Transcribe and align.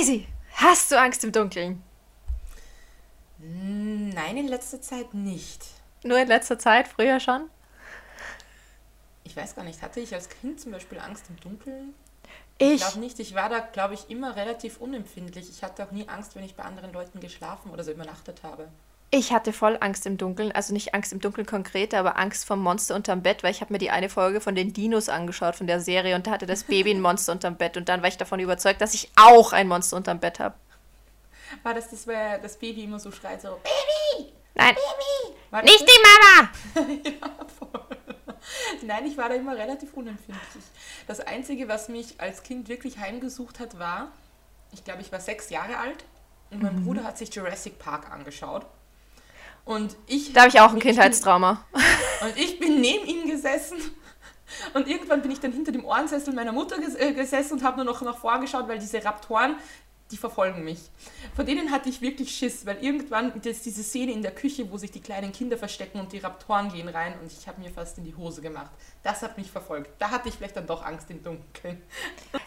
Daisy, 0.00 0.26
hast 0.54 0.90
du 0.90 0.98
Angst 0.98 1.24
im 1.24 1.32
Dunkeln? 1.32 1.82
Nein, 3.36 4.38
in 4.38 4.48
letzter 4.48 4.80
Zeit 4.80 5.12
nicht. 5.12 5.66
Nur 6.04 6.18
in 6.18 6.26
letzter 6.26 6.58
Zeit, 6.58 6.88
früher 6.88 7.20
schon? 7.20 7.50
Ich 9.24 9.36
weiß 9.36 9.54
gar 9.54 9.62
nicht, 9.62 9.82
hatte 9.82 10.00
ich 10.00 10.14
als 10.14 10.30
Kind 10.30 10.58
zum 10.58 10.72
Beispiel 10.72 10.98
Angst 10.98 11.26
im 11.28 11.38
Dunkeln? 11.40 11.92
Ich. 12.56 12.72
Ich 12.72 12.80
glaube 12.80 13.00
nicht. 13.00 13.20
Ich 13.20 13.34
war 13.34 13.50
da, 13.50 13.58
glaube 13.58 13.92
ich, 13.92 14.08
immer 14.08 14.36
relativ 14.36 14.78
unempfindlich. 14.78 15.50
Ich 15.50 15.62
hatte 15.62 15.84
auch 15.84 15.90
nie 15.90 16.08
Angst, 16.08 16.34
wenn 16.34 16.44
ich 16.44 16.54
bei 16.54 16.62
anderen 16.62 16.94
Leuten 16.94 17.20
geschlafen 17.20 17.70
oder 17.70 17.84
so 17.84 17.92
übernachtet 17.92 18.42
habe. 18.42 18.68
Ich 19.12 19.32
hatte 19.32 19.52
voll 19.52 19.76
Angst 19.80 20.06
im 20.06 20.18
Dunkeln, 20.18 20.52
also 20.52 20.72
nicht 20.72 20.94
Angst 20.94 21.12
im 21.12 21.20
Dunkeln 21.20 21.44
konkret, 21.44 21.94
aber 21.94 22.16
Angst 22.16 22.46
vom 22.46 22.60
Monster 22.60 22.94
unterm 22.94 23.22
Bett, 23.22 23.42
weil 23.42 23.50
ich 23.50 23.60
habe 23.60 23.72
mir 23.72 23.80
die 23.80 23.90
eine 23.90 24.08
Folge 24.08 24.40
von 24.40 24.54
den 24.54 24.72
Dinos 24.72 25.08
angeschaut, 25.08 25.56
von 25.56 25.66
der 25.66 25.80
Serie, 25.80 26.14
und 26.14 26.28
da 26.28 26.30
hatte 26.30 26.46
das 26.46 26.62
Baby 26.62 26.92
ein 26.92 27.00
Monster 27.00 27.32
unterm 27.32 27.56
Bett 27.56 27.76
und 27.76 27.88
dann 27.88 28.02
war 28.02 28.08
ich 28.08 28.18
davon 28.18 28.38
überzeugt, 28.38 28.80
dass 28.80 28.94
ich 28.94 29.10
auch 29.16 29.52
ein 29.52 29.66
Monster 29.66 29.96
unterm 29.96 30.20
Bett 30.20 30.38
habe. 30.38 30.54
War 31.64 31.74
das 31.74 31.90
das, 31.90 32.06
weil 32.06 32.40
das 32.40 32.56
Baby 32.56 32.84
immer 32.84 33.00
so 33.00 33.10
schreit, 33.10 33.42
so 33.42 33.48
Baby! 33.48 34.32
Nein, 34.54 34.76
War 35.50 35.62
das 35.62 35.72
nicht 35.72 35.88
das? 35.88 35.94
die 35.94 36.84
Mama! 36.84 37.00
ja, 37.20 37.46
voll. 37.58 37.86
Nein, 38.82 39.06
ich 39.06 39.16
war 39.16 39.28
da 39.28 39.34
immer 39.34 39.56
relativ 39.56 39.92
unempfindlich. 39.94 40.64
Das 41.08 41.18
Einzige, 41.18 41.66
was 41.66 41.88
mich 41.88 42.20
als 42.20 42.44
Kind 42.44 42.68
wirklich 42.68 42.98
heimgesucht 42.98 43.58
hat, 43.58 43.78
war, 43.80 44.12
ich 44.72 44.84
glaube, 44.84 45.02
ich 45.02 45.10
war 45.10 45.18
sechs 45.20 45.50
Jahre 45.50 45.78
alt 45.78 46.04
und 46.50 46.62
mein 46.62 46.84
Bruder 46.84 47.02
hat 47.02 47.18
sich 47.18 47.34
Jurassic 47.34 47.78
Park 47.80 48.10
angeschaut. 48.10 48.66
Und 49.70 49.96
ich, 50.08 50.32
Da 50.32 50.40
habe 50.40 50.48
ich 50.48 50.60
auch 50.60 50.72
ein 50.72 50.80
Kindheitstrauma. 50.80 51.64
Und 52.22 52.36
ich 52.36 52.58
bin 52.58 52.80
neben 52.80 53.06
ihm 53.06 53.30
gesessen. 53.30 53.78
Und 54.74 54.88
irgendwann 54.88 55.22
bin 55.22 55.30
ich 55.30 55.38
dann 55.38 55.52
hinter 55.52 55.70
dem 55.70 55.84
Ohrensessel 55.84 56.34
meiner 56.34 56.50
Mutter 56.50 56.80
ges 56.80 56.96
äh, 56.96 57.12
gesessen 57.12 57.52
und 57.54 57.62
habe 57.62 57.76
nur 57.76 57.84
noch 57.84 58.02
nach 58.02 58.18
vorn 58.18 58.40
geschaut, 58.40 58.66
weil 58.66 58.80
diese 58.80 59.02
Raptoren, 59.04 59.54
die 60.10 60.16
verfolgen 60.16 60.64
mich. 60.64 60.80
Vor 61.36 61.44
denen 61.44 61.70
hatte 61.70 61.88
ich 61.88 62.00
wirklich 62.00 62.34
Schiss, 62.34 62.66
weil 62.66 62.82
irgendwann 62.82 63.32
ist 63.40 63.64
diese 63.64 63.84
Szene 63.84 64.10
in 64.10 64.22
der 64.22 64.34
Küche, 64.34 64.68
wo 64.72 64.76
sich 64.76 64.90
die 64.90 65.00
kleinen 65.00 65.30
Kinder 65.30 65.56
verstecken 65.56 66.00
und 66.00 66.12
die 66.12 66.18
Raptoren 66.18 66.72
gehen 66.72 66.88
rein 66.88 67.14
und 67.22 67.30
ich 67.32 67.46
habe 67.46 67.60
mir 67.60 67.70
fast 67.70 67.96
in 67.96 68.02
die 68.02 68.16
Hose 68.16 68.42
gemacht. 68.42 68.72
Das 69.04 69.22
hat 69.22 69.38
mich 69.38 69.52
verfolgt. 69.52 69.92
Da 70.00 70.10
hatte 70.10 70.28
ich 70.28 70.34
vielleicht 70.34 70.56
dann 70.56 70.66
doch 70.66 70.84
Angst 70.84 71.08
im 71.10 71.22
Dunkeln. 71.22 71.80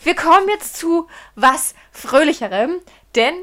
Wir 0.03 0.16
kommen 0.16 0.50
jetzt 0.50 0.76
zu 0.76 1.08
was 1.36 1.73
Fröhlicherem, 1.94 2.81
denn 3.16 3.33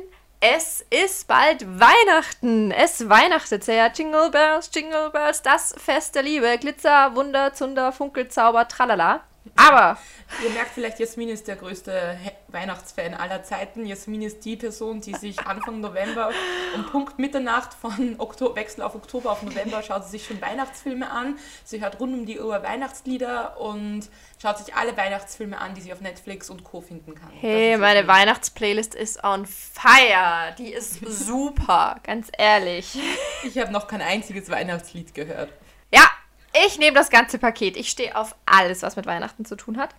es 0.41 0.85
ist 0.89 1.29
bald 1.29 1.67
Weihnachten. 1.79 2.71
Es 2.71 3.09
weihnachtet 3.09 3.63
sehr. 3.63 3.93
Jingle 3.93 4.31
Bells, 4.31 4.71
Jingle 4.75 5.11
Bells, 5.11 5.43
das 5.43 5.75
Fest 5.77 6.15
der 6.15 6.23
Liebe. 6.23 6.57
Glitzer, 6.59 7.15
Wunder, 7.15 7.53
Zunder, 7.53 7.93
Funkelzauber, 7.93 8.67
tralala. 8.67 9.21
Aber 9.57 9.99
Ihr 10.45 10.51
merkt 10.51 10.71
vielleicht, 10.73 10.99
Jasmin 11.01 11.29
ist 11.29 11.49
der 11.49 11.57
größte 11.57 12.17
Weihnachtsfan 12.49 13.15
aller 13.15 13.43
Zeiten. 13.43 13.85
Jasmin 13.85 14.23
ist 14.23 14.45
die 14.45 14.57
Person, 14.57 15.01
die 15.01 15.13
sich 15.15 15.39
Anfang 15.41 15.81
November 15.81 16.31
um 16.75 16.87
Punkt 16.87 17.19
Mitternacht 17.19 17.75
von 17.75 18.15
Oktober, 18.19 18.57
Wechsel 18.57 18.83
auf 18.83 18.95
Oktober 18.95 19.33
auf 19.33 19.43
November 19.43 19.83
schaut 19.83 20.05
sie 20.05 20.13
sich 20.13 20.25
schon 20.25 20.41
Weihnachtsfilme 20.41 21.11
an. 21.11 21.37
Sie 21.65 21.83
hört 21.83 22.01
rund 22.01 22.15
um 22.15 22.27
die 22.27 22.41
Uhr 22.41 22.63
Weihnachtslieder 22.63 23.61
und 23.61 24.09
schaut 24.41 24.59
sich 24.59 24.75
alle 24.75 24.97
Weihnachtsfilme 24.97 25.59
an, 25.59 25.75
die 25.75 25.83
sie 25.83 25.93
auf 25.93 26.01
Netflix 26.01 26.49
und 26.49 26.65
Co. 26.65 26.81
finden 26.81 27.15
kann. 27.15 27.31
hey, 27.39 27.77
meine. 27.77 28.07
Weihnachtsplaylist 28.07 28.95
ist 28.95 29.23
on 29.25 29.45
fire. 29.47 30.55
Die 30.57 30.73
ist 30.73 31.01
super, 31.07 31.97
ganz 32.03 32.31
ehrlich. 32.39 32.99
Ich 33.45 33.59
habe 33.59 33.73
noch 33.73 33.89
kein 33.89 34.01
einziges 34.01 34.49
Weihnachtslied 34.49 35.13
gehört. 35.13 35.53
Ja, 35.93 36.09
ich 36.53 36.79
nehme 36.79 36.97
das 36.97 37.11
ganze 37.11 37.39
Paket. 37.39 37.77
Ich 37.77 37.91
stehe 37.91 38.17
auf 38.17 38.35
alles, 38.47 38.83
was 38.83 38.97
mit 38.97 39.07
Weihnachten 39.07 39.45
zu 39.45 39.57
tun 39.57 39.79
hat. 39.79 39.95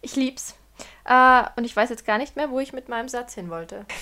Ich 0.00 0.16
lieb's. 0.16 0.54
Äh, 1.04 1.44
und 1.56 1.64
ich 1.64 1.74
weiß 1.74 1.90
jetzt 1.90 2.06
gar 2.06 2.18
nicht 2.18 2.36
mehr, 2.36 2.50
wo 2.50 2.60
ich 2.60 2.72
mit 2.72 2.88
meinem 2.88 3.08
Satz 3.08 3.34
hin 3.34 3.50
wollte. 3.50 3.86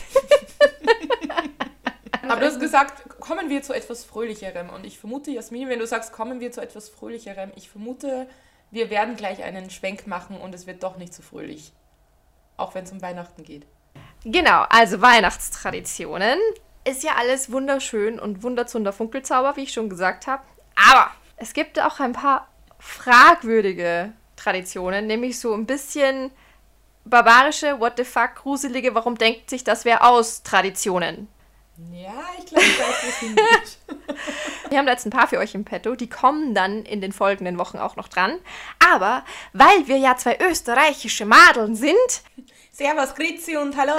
Aber 2.22 2.40
du 2.40 2.46
hast 2.46 2.60
gesagt, 2.60 3.20
kommen 3.20 3.50
wir 3.50 3.62
zu 3.62 3.74
etwas 3.74 4.04
Fröhlicherem. 4.04 4.70
Und 4.70 4.84
ich 4.84 4.98
vermute, 4.98 5.30
Jasmin, 5.30 5.68
wenn 5.68 5.78
du 5.78 5.86
sagst, 5.86 6.12
kommen 6.12 6.40
wir 6.40 6.52
zu 6.52 6.60
etwas 6.60 6.88
Fröhlicherem, 6.88 7.52
ich 7.54 7.68
vermute, 7.68 8.28
wir 8.70 8.90
werden 8.90 9.16
gleich 9.16 9.42
einen 9.42 9.70
Schwenk 9.70 10.06
machen 10.06 10.40
und 10.40 10.54
es 10.54 10.66
wird 10.66 10.82
doch 10.82 10.96
nicht 10.96 11.14
so 11.14 11.22
fröhlich. 11.22 11.72
Auch 12.56 12.74
wenn 12.74 12.84
es 12.84 12.92
um 12.92 13.02
Weihnachten 13.02 13.44
geht. 13.44 13.66
Genau, 14.24 14.64
also 14.70 15.00
Weihnachtstraditionen. 15.00 16.38
Ist 16.86 17.02
ja 17.02 17.12
alles 17.16 17.50
wunderschön 17.50 18.18
und 18.18 18.42
wunderzunder 18.42 18.92
Funkelzauber, 18.92 19.56
wie 19.56 19.62
ich 19.62 19.72
schon 19.72 19.88
gesagt 19.88 20.26
habe. 20.26 20.42
Aber 20.90 21.10
es 21.44 21.52
gibt 21.52 21.78
auch 21.78 22.00
ein 22.00 22.14
paar 22.14 22.48
fragwürdige 22.78 24.12
Traditionen, 24.34 25.06
nämlich 25.06 25.38
so 25.38 25.52
ein 25.52 25.66
bisschen 25.66 26.30
barbarische, 27.04 27.78
what 27.80 27.98
the 27.98 28.04
fuck, 28.04 28.36
gruselige, 28.36 28.94
warum 28.94 29.18
denkt 29.18 29.50
sich 29.50 29.62
das 29.62 29.84
wer 29.84 30.08
aus 30.08 30.42
Traditionen. 30.42 31.28
Ja, 31.92 32.14
ich 32.38 32.46
glaube, 32.46 32.64
wo 32.64 33.08
es 33.08 33.18
hingeht. 33.18 33.78
Wir 34.70 34.78
haben 34.78 34.86
da 34.86 34.92
jetzt 34.92 35.04
ein 35.04 35.10
paar 35.10 35.28
für 35.28 35.38
euch 35.38 35.54
im 35.54 35.66
Petto, 35.66 35.94
die 35.96 36.08
kommen 36.08 36.54
dann 36.54 36.82
in 36.84 37.02
den 37.02 37.12
folgenden 37.12 37.58
Wochen 37.58 37.76
auch 37.76 37.96
noch 37.96 38.08
dran. 38.08 38.38
Aber 38.78 39.22
weil 39.52 39.86
wir 39.86 39.98
ja 39.98 40.16
zwei 40.16 40.38
österreichische 40.40 41.26
Madeln 41.26 41.76
sind, 41.76 42.22
Servus, 42.76 43.14
Grüezi 43.14 43.56
und 43.56 43.76
Hallo. 43.76 43.92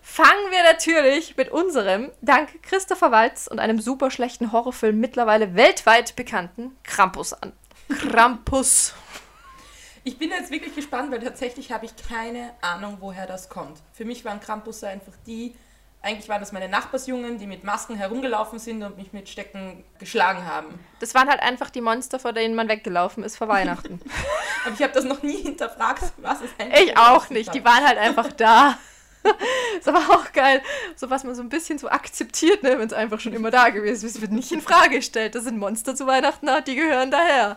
fangen 0.00 0.50
wir 0.52 0.62
natürlich 0.62 1.36
mit 1.36 1.48
unserem, 1.48 2.12
dank 2.20 2.62
Christopher 2.62 3.10
Waltz 3.10 3.48
und 3.48 3.58
einem 3.58 3.80
super 3.80 4.12
schlechten 4.12 4.52
Horrorfilm 4.52 5.00
mittlerweile 5.00 5.56
weltweit 5.56 6.14
bekannten 6.14 6.78
Krampus 6.84 7.32
an. 7.32 7.52
Krampus. 7.88 8.94
Ich 10.04 10.18
bin 10.18 10.30
jetzt 10.30 10.52
wirklich 10.52 10.76
gespannt, 10.76 11.10
weil 11.10 11.18
tatsächlich 11.18 11.72
habe 11.72 11.86
ich 11.86 11.96
keine 11.96 12.52
Ahnung, 12.60 12.98
woher 13.00 13.26
das 13.26 13.48
kommt. 13.48 13.80
Für 13.92 14.04
mich 14.04 14.24
waren 14.24 14.38
Krampusse 14.38 14.86
einfach 14.86 15.14
die, 15.26 15.56
eigentlich 16.02 16.28
waren 16.28 16.40
das 16.40 16.50
meine 16.50 16.68
Nachbarsjungen, 16.68 17.38
die 17.38 17.46
mit 17.46 17.62
Masken 17.62 17.96
herumgelaufen 17.96 18.58
sind 18.58 18.82
und 18.82 18.96
mich 18.96 19.12
mit 19.12 19.28
Stecken 19.28 19.84
geschlagen 20.00 20.44
haben. 20.44 20.78
Das 20.98 21.14
waren 21.14 21.28
halt 21.28 21.40
einfach 21.40 21.70
die 21.70 21.80
Monster, 21.80 22.18
vor 22.18 22.32
denen 22.32 22.56
man 22.56 22.68
weggelaufen 22.68 23.22
ist 23.22 23.36
vor 23.36 23.48
Weihnachten. 23.48 24.00
Aber 24.64 24.74
ich 24.74 24.82
habe 24.82 24.92
das 24.92 25.04
noch 25.04 25.22
nie 25.22 25.42
hinterfragt, 25.42 26.02
was 26.16 26.40
es 26.40 26.50
eigentlich 26.58 26.90
Ich 26.90 26.98
auch 26.98 27.30
nicht. 27.30 27.54
Die 27.54 27.64
waren 27.64 27.86
halt 27.86 27.98
einfach 27.98 28.32
da. 28.32 28.78
ist 29.78 29.88
aber 29.88 30.00
auch 30.00 30.32
geil, 30.32 30.60
so 30.96 31.08
was 31.08 31.22
man 31.22 31.36
so 31.36 31.42
ein 31.42 31.48
bisschen 31.48 31.78
so 31.78 31.88
akzeptiert, 31.88 32.64
ne, 32.64 32.76
wenn 32.78 32.88
es 32.88 32.92
einfach 32.92 33.20
schon 33.20 33.32
immer 33.32 33.52
da 33.52 33.68
gewesen 33.68 34.06
ist. 34.06 34.16
Es 34.16 34.20
wird 34.20 34.32
nicht 34.32 34.50
in 34.50 34.60
Frage 34.60 34.96
gestellt. 34.96 35.36
Das 35.36 35.44
sind 35.44 35.58
Monster 35.58 35.94
zu 35.94 36.08
Weihnachten, 36.08 36.46
na, 36.46 36.60
die 36.60 36.74
gehören 36.74 37.12
daher. 37.12 37.56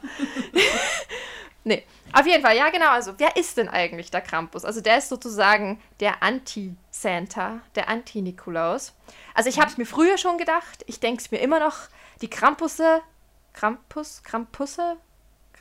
nee, 1.63 1.83
auf 2.15 2.25
jeden 2.25 2.41
Fall, 2.41 2.55
ja 2.55 2.69
genau. 2.69 2.89
Also, 2.89 3.13
wer 3.17 3.35
ist 3.35 3.57
denn 3.57 3.67
eigentlich 3.67 4.09
der 4.09 4.21
Krampus? 4.21 4.63
Also, 4.63 4.79
der 4.79 4.97
ist 4.97 5.09
sozusagen 5.09 5.81
der 5.99 6.23
Anti-Santa, 6.23 7.59
der 7.75 7.89
Anti-Nikolaus. 7.89 8.93
Also, 9.33 9.49
ich 9.49 9.59
habe 9.59 9.69
es 9.69 9.77
mir 9.77 9.85
früher 9.85 10.17
schon 10.17 10.37
gedacht. 10.37 10.83
Ich 10.87 11.01
denke 11.01 11.21
es 11.21 11.31
mir 11.31 11.39
immer 11.39 11.59
noch. 11.59 11.89
Die 12.21 12.29
Krampusse, 12.29 13.01
Krampus, 13.51 14.23
Krampusse, 14.23 14.97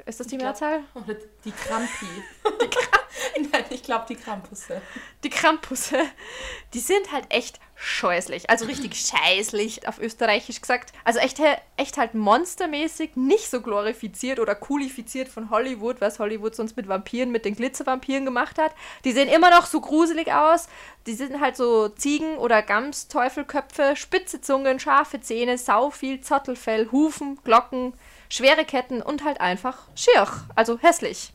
ist 0.06 0.20
das 0.20 0.26
die 0.26 0.36
glaub- 0.36 0.48
Mehrzahl? 0.60 0.84
Oder 0.94 1.14
die 1.44 1.52
Krampi. 1.52 2.06
Nein, 3.52 3.64
ich 3.70 3.82
glaube 3.82 4.06
die 4.08 4.16
Krampusse. 4.16 4.80
die 5.22 5.30
Krampusse, 5.30 5.98
die 6.72 6.80
sind 6.80 7.12
halt 7.12 7.26
echt 7.30 7.60
scheußlich. 7.76 8.50
Also 8.50 8.66
richtig 8.66 8.94
scheißlich 9.06 9.86
auf 9.88 9.98
Österreichisch 9.98 10.60
gesagt. 10.60 10.92
Also 11.04 11.20
echt, 11.20 11.40
echt 11.76 11.96
halt 11.96 12.14
monstermäßig, 12.14 13.16
nicht 13.16 13.50
so 13.50 13.60
glorifiziert 13.60 14.38
oder 14.40 14.54
coolifiziert 14.54 15.28
von 15.28 15.50
Hollywood, 15.50 16.00
was 16.00 16.18
Hollywood 16.18 16.54
sonst 16.54 16.76
mit 16.76 16.88
Vampiren, 16.88 17.30
mit 17.30 17.44
den 17.44 17.56
Glitzervampiren 17.56 18.24
gemacht 18.24 18.58
hat. 18.58 18.72
Die 19.04 19.12
sehen 19.12 19.28
immer 19.28 19.50
noch 19.50 19.66
so 19.66 19.80
gruselig 19.80 20.32
aus. 20.32 20.68
Die 21.06 21.14
sind 21.14 21.40
halt 21.40 21.56
so 21.56 21.88
Ziegen- 21.88 22.38
oder 22.38 22.62
Gams-Teufelköpfe, 22.62 23.94
spitze 23.96 24.40
Zungen, 24.40 24.80
scharfe 24.80 25.20
Zähne, 25.20 25.58
sau 25.58 25.90
viel 25.90 26.20
Zottelfell, 26.20 26.90
Hufen, 26.90 27.38
Glocken, 27.44 27.94
schwere 28.34 28.64
Ketten 28.64 29.00
und 29.00 29.24
halt 29.24 29.40
einfach 29.40 29.78
schier. 29.94 30.26
Also 30.54 30.78
hässlich. 30.78 31.32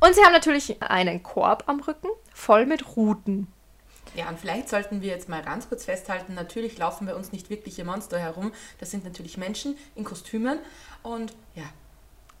Und 0.00 0.14
sie 0.14 0.24
haben 0.24 0.32
natürlich 0.32 0.82
einen 0.82 1.22
Korb 1.22 1.64
am 1.66 1.80
Rücken, 1.80 2.08
voll 2.34 2.66
mit 2.66 2.96
Ruten. 2.96 3.46
Ja, 4.14 4.28
und 4.28 4.38
vielleicht 4.38 4.68
sollten 4.68 5.00
wir 5.00 5.10
jetzt 5.10 5.28
mal 5.28 5.42
ganz 5.42 5.68
kurz 5.68 5.84
festhalten, 5.84 6.34
natürlich 6.34 6.76
laufen 6.76 7.06
bei 7.06 7.14
uns 7.14 7.32
nicht 7.32 7.48
wirkliche 7.50 7.84
Monster 7.84 8.18
herum. 8.18 8.52
Das 8.78 8.90
sind 8.90 9.04
natürlich 9.04 9.38
Menschen 9.38 9.78
in 9.94 10.04
Kostümen. 10.04 10.58
Und 11.02 11.32
ja, 11.54 11.64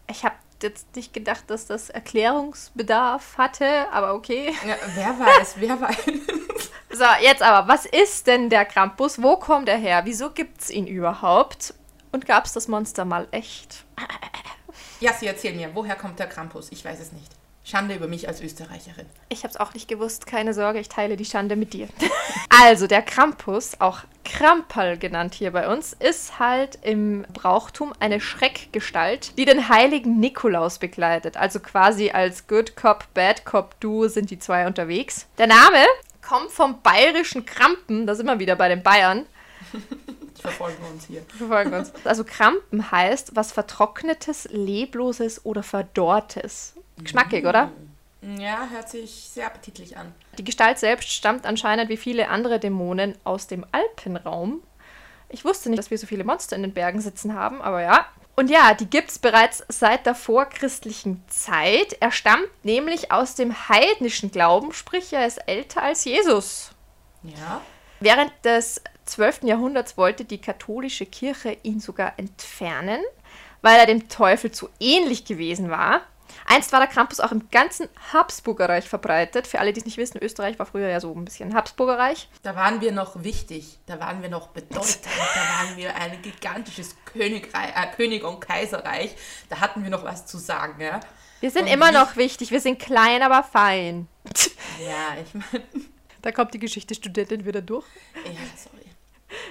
Ich 0.08 0.24
habe 0.24 0.34
jetzt 0.60 0.94
nicht 0.96 1.14
gedacht, 1.14 1.44
dass 1.46 1.66
das 1.66 1.88
Erklärungsbedarf 1.88 3.38
hatte, 3.38 3.90
aber 3.90 4.14
okay. 4.14 4.54
ja 4.66 4.76
wer 4.94 5.18
weiß, 5.18 5.54
wer 5.58 5.80
weiß. 5.80 5.96
So, 6.94 7.06
jetzt 7.22 7.42
aber, 7.42 7.68
was 7.68 7.86
ist 7.86 8.26
denn 8.26 8.50
der 8.50 8.66
Krampus? 8.66 9.22
Wo 9.22 9.38
kommt 9.38 9.66
er 9.66 9.78
her? 9.78 10.02
Wieso 10.04 10.28
gibt's 10.28 10.68
ihn 10.68 10.86
überhaupt? 10.86 11.72
Und 12.12 12.26
gab's 12.26 12.52
das 12.52 12.68
Monster 12.68 13.04
mal 13.04 13.26
echt? 13.30 13.84
Ja, 15.00 15.12
Sie 15.14 15.26
erzähl 15.26 15.54
mir, 15.54 15.74
woher 15.74 15.96
kommt 15.96 16.18
der 16.18 16.28
Krampus? 16.28 16.68
Ich 16.70 16.84
weiß 16.84 17.00
es 17.00 17.12
nicht. 17.12 17.32
Schande 17.64 17.94
über 17.94 18.08
mich 18.08 18.26
als 18.26 18.40
Österreicherin. 18.40 19.06
Ich 19.28 19.44
habe 19.44 19.50
es 19.50 19.56
auch 19.56 19.72
nicht 19.72 19.86
gewusst, 19.86 20.26
keine 20.26 20.52
Sorge, 20.52 20.80
ich 20.80 20.88
teile 20.88 21.16
die 21.16 21.24
Schande 21.24 21.54
mit 21.54 21.72
dir. 21.72 21.88
also, 22.48 22.86
der 22.88 23.02
Krampus, 23.02 23.80
auch 23.80 24.00
Kramperl 24.24 24.98
genannt 24.98 25.34
hier 25.34 25.52
bei 25.52 25.68
uns, 25.68 25.92
ist 25.92 26.38
halt 26.40 26.78
im 26.82 27.24
Brauchtum 27.32 27.92
eine 28.00 28.20
Schreckgestalt, 28.20 29.38
die 29.38 29.44
den 29.44 29.68
heiligen 29.68 30.18
Nikolaus 30.18 30.78
begleitet. 30.78 31.36
Also 31.36 31.60
quasi 31.60 32.10
als 32.10 32.46
Good 32.48 32.76
Cop, 32.76 33.06
Bad 33.14 33.44
Cop 33.44 33.78
Duo 33.80 34.08
sind 34.08 34.30
die 34.30 34.38
zwei 34.38 34.66
unterwegs. 34.66 35.26
Der 35.38 35.46
Name 35.46 35.86
kommt 36.20 36.50
vom 36.50 36.82
bayerischen 36.82 37.46
Krampen, 37.46 38.06
da 38.06 38.14
sind 38.14 38.26
wir 38.26 38.38
wieder 38.38 38.56
bei 38.56 38.68
den 38.68 38.82
Bayern. 38.82 39.26
Verfolgen 40.42 40.84
uns 40.84 41.06
hier. 41.06 41.22
Verfolgen 41.36 41.72
uns. 41.72 41.92
Also 42.04 42.24
Krampen 42.24 42.90
heißt 42.90 43.34
was 43.34 43.52
Vertrocknetes, 43.52 44.48
Lebloses 44.50 45.44
oder 45.44 45.62
Verdorrtes. 45.62 46.74
Geschmackig, 46.98 47.46
oder? 47.46 47.70
Ja, 48.38 48.68
hört 48.70 48.88
sich 48.88 49.28
sehr 49.32 49.46
appetitlich 49.46 49.96
an. 49.96 50.14
Die 50.38 50.44
Gestalt 50.44 50.78
selbst 50.78 51.10
stammt 51.10 51.46
anscheinend 51.46 51.88
wie 51.88 51.96
viele 51.96 52.28
andere 52.28 52.60
Dämonen 52.60 53.16
aus 53.24 53.46
dem 53.46 53.66
Alpenraum. 53.72 54.62
Ich 55.28 55.44
wusste 55.44 55.70
nicht, 55.70 55.78
dass 55.78 55.90
wir 55.90 55.98
so 55.98 56.06
viele 56.06 56.24
Monster 56.24 56.54
in 56.54 56.62
den 56.62 56.74
Bergen 56.74 57.00
sitzen 57.00 57.34
haben, 57.34 57.62
aber 57.62 57.82
ja. 57.82 58.06
Und 58.34 58.48
ja, 58.48 58.74
die 58.74 58.86
gibt 58.86 59.10
es 59.10 59.18
bereits 59.18 59.64
seit 59.68 60.06
der 60.06 60.14
vorchristlichen 60.14 61.22
Zeit. 61.28 61.96
Er 62.00 62.12
stammt 62.12 62.48
nämlich 62.64 63.12
aus 63.12 63.34
dem 63.34 63.68
heidnischen 63.68 64.30
Glauben, 64.30 64.72
sprich 64.72 65.12
er 65.12 65.26
ist 65.26 65.38
älter 65.48 65.82
als 65.82 66.04
Jesus. 66.04 66.70
Ja. 67.22 67.60
Während 68.00 68.32
des 68.44 68.82
12. 69.06 69.42
Jahrhunderts 69.44 69.96
wollte 69.96 70.24
die 70.24 70.40
katholische 70.40 71.06
Kirche 71.06 71.56
ihn 71.62 71.80
sogar 71.80 72.18
entfernen, 72.18 73.00
weil 73.60 73.78
er 73.78 73.86
dem 73.86 74.08
Teufel 74.08 74.50
zu 74.52 74.68
ähnlich 74.80 75.24
gewesen 75.24 75.70
war. 75.70 76.02
Einst 76.46 76.72
war 76.72 76.80
der 76.80 76.88
Krampus 76.88 77.20
auch 77.20 77.30
im 77.30 77.50
ganzen 77.50 77.88
Habsburgerreich 78.12 78.88
verbreitet. 78.88 79.46
Für 79.46 79.60
alle, 79.60 79.72
die 79.72 79.80
es 79.80 79.84
nicht 79.86 79.98
wissen, 79.98 80.18
Österreich 80.22 80.58
war 80.58 80.66
früher 80.66 80.88
ja 80.88 80.98
so 80.98 81.12
ein 81.14 81.24
bisschen 81.24 81.54
Habsburgerreich. 81.54 82.28
Da 82.42 82.56
waren 82.56 82.80
wir 82.80 82.90
noch 82.90 83.22
wichtig, 83.22 83.78
da 83.86 84.00
waren 84.00 84.22
wir 84.22 84.28
noch 84.30 84.48
bedeutend, 84.48 85.00
da 85.04 85.66
waren 85.66 85.76
wir 85.76 85.94
ein 85.94 86.20
gigantisches 86.22 86.96
Königreich, 87.04 87.70
äh, 87.76 87.94
König 87.94 88.24
und 88.24 88.40
Kaiserreich. 88.40 89.14
Da 89.50 89.60
hatten 89.60 89.82
wir 89.84 89.90
noch 89.90 90.04
was 90.04 90.26
zu 90.26 90.38
sagen, 90.38 90.80
ja. 90.80 91.00
Wir 91.40 91.50
sind 91.50 91.62
Und 91.66 91.68
immer 91.72 91.90
wie- 91.90 91.94
noch 91.94 92.16
wichtig, 92.16 92.50
wir 92.50 92.60
sind 92.60 92.78
klein, 92.78 93.22
aber 93.22 93.42
fein. 93.44 94.08
Ja, 94.84 95.16
ich 95.22 95.34
meine, 95.34 95.64
Da 96.22 96.30
kommt 96.32 96.54
die 96.54 96.60
Geschichtestudentin 96.60 97.44
wieder 97.44 97.60
durch. 97.60 97.84
ja, 98.24 98.30
sorry. 98.56 98.81